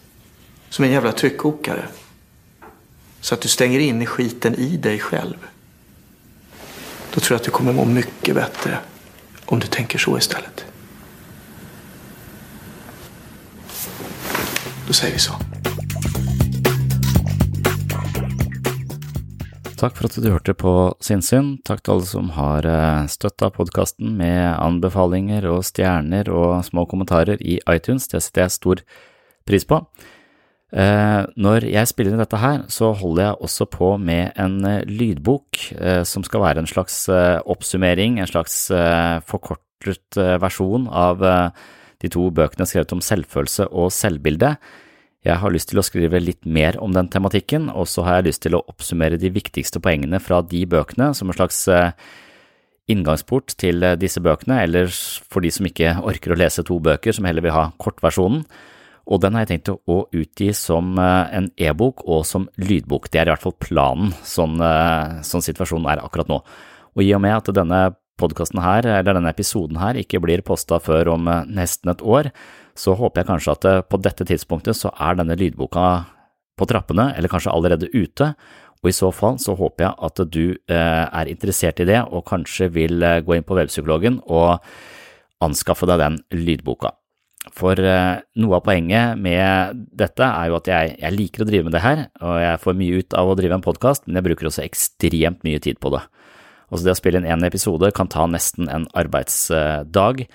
[0.70, 1.88] Som en jävla tryckkokare.
[3.22, 5.38] Så att du stänger in skiten i dig själv.
[7.14, 8.80] Då tror jag att du kommer må mycket bättre
[9.46, 10.66] om du tänker så istället.
[14.88, 15.34] Då säger vi så.
[19.76, 20.72] Takk for at du hørte på
[21.04, 21.58] Sinnsyn.
[21.68, 27.42] Takk til alle som har eh, støtta podkasten med anbefalinger og stjerner og små kommentarer
[27.44, 28.08] i iTunes.
[28.08, 28.84] Det setter jeg stor
[29.48, 29.82] pris på.
[30.72, 34.88] Eh, når jeg spiller inn dette her, så holder jeg også på med en eh,
[34.88, 35.60] lydbok
[36.08, 38.58] som skal være en slags oppsummering, en slags
[39.28, 41.20] forkortet versjon av
[42.02, 44.56] de to bøkene skrevet om selvfølelse og selvbilde.
[45.26, 48.28] Jeg har lyst til å skrive litt mer om den tematikken, og så har jeg
[48.30, 51.64] lyst til å oppsummere de viktigste poengene fra de bøkene som en slags
[52.86, 57.26] inngangsport til disse bøkene, eller for de som ikke orker å lese to bøker, som
[57.26, 58.46] heller vil ha kortversjonen.
[59.10, 63.10] Og den har jeg tenkt å utgi som en e-bok og som lydbok.
[63.10, 64.62] Det er i hvert fall planen, sånn,
[65.26, 66.42] sånn situasjonen er akkurat nå.
[66.96, 67.82] Og i og med at denne
[68.20, 72.32] podkasten her, eller denne episoden her, ikke blir posta før om eh, nesten et år,
[72.76, 75.86] så håper jeg kanskje at eh, på dette tidspunktet så er denne lydboka
[76.56, 78.34] på trappene, eller kanskje allerede ute,
[78.84, 82.28] og i så fall så håper jeg at du eh, er interessert i det og
[82.28, 84.62] kanskje vil gå inn på Webpsykologen og
[85.44, 86.94] anskaffe deg den lydboka.
[87.54, 91.76] For noe av poenget med dette er jo at jeg, jeg liker å drive med
[91.76, 94.50] det her, og jeg får mye ut av å drive en podkast, men jeg bruker
[94.50, 96.02] også ekstremt mye tid på det.
[96.72, 100.26] Altså det å spille inn én episode kan ta nesten en arbeidsdag,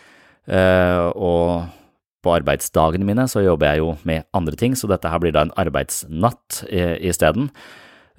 [0.47, 1.67] eh, og
[2.25, 5.47] på arbeidsdagene mine så jobber jeg jo med andre ting, så dette her blir da
[5.47, 7.51] en arbeidsnatt isteden.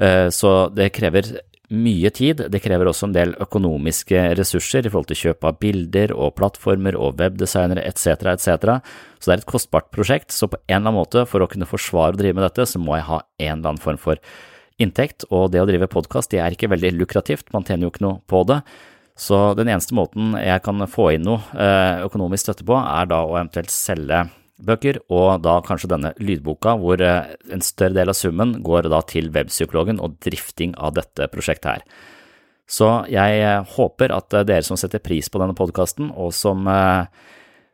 [0.02, 1.30] Eh, så det krever
[1.72, 6.12] mye tid, det krever også en del økonomiske ressurser i forhold til kjøp av bilder
[6.12, 8.80] og plattformer og webdesignere etc., etc.,
[9.22, 11.70] så det er et kostbart prosjekt, så på en eller annen måte, for å kunne
[11.70, 14.20] forsvare å drive med dette, så må jeg ha en eller annen form for
[14.82, 18.20] inntekt, og det å drive podkast er ikke veldig lukrativt, man tjener jo ikke noe
[18.28, 18.60] på det.
[19.20, 23.24] Så den eneste måten jeg kan få inn noe eh, økonomisk støtte på, er da
[23.26, 24.24] å eventuelt selge
[24.62, 29.02] bøker, og da kanskje denne lydboka, hvor eh, en større del av summen går da
[29.10, 31.86] til webpsykologen og drifting av dette prosjektet her.
[32.72, 36.64] Så jeg eh, håper at dere som setter pris på denne podkasten, og som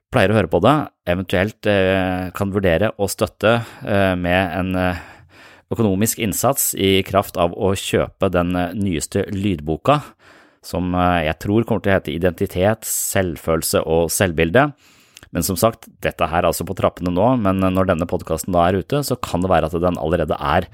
[0.08, 0.76] pleier å høre på det,
[1.12, 1.68] eventuelt
[2.36, 4.70] kan vurdere å støtte med en
[5.68, 10.00] økonomisk innsats i kraft av å kjøpe den nyeste lydboka,
[10.68, 14.70] som eh, jeg tror kommer til å hete Identitet, selvfølelse og selvbilde.
[15.36, 18.68] Men som sagt, dette her er altså på trappene nå, men når denne podkasten da
[18.68, 20.70] er ute, så kan det være at den allerede er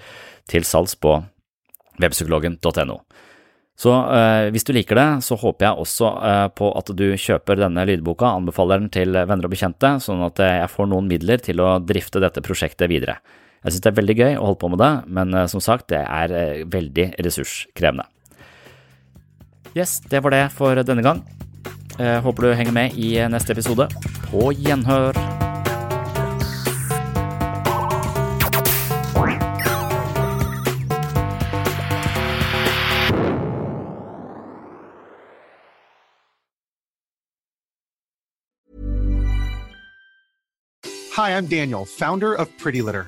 [0.52, 1.18] til salgs på
[2.02, 3.00] webpsykologen.no.
[3.80, 7.58] Så eh, hvis du liker det, så håper jeg også eh, på at du kjøper
[7.64, 11.42] denne lydboka, anbefaler den til venner og bekjente, sånn at eh, jeg får noen midler
[11.42, 13.18] til å drifte dette prosjektet videre.
[13.64, 15.88] Jeg synes det er veldig gøy å holde på med det, men eh, som sagt,
[15.94, 18.06] det er eh, veldig ressurskrevende.
[19.76, 21.24] Yes, det var det for denne gang.
[21.98, 23.90] Jeg håper du henger med i neste episode.
[24.30, 25.18] På gjenhør!
[41.14, 43.08] Hi, I'm Daniel, founder of Pretty Litter.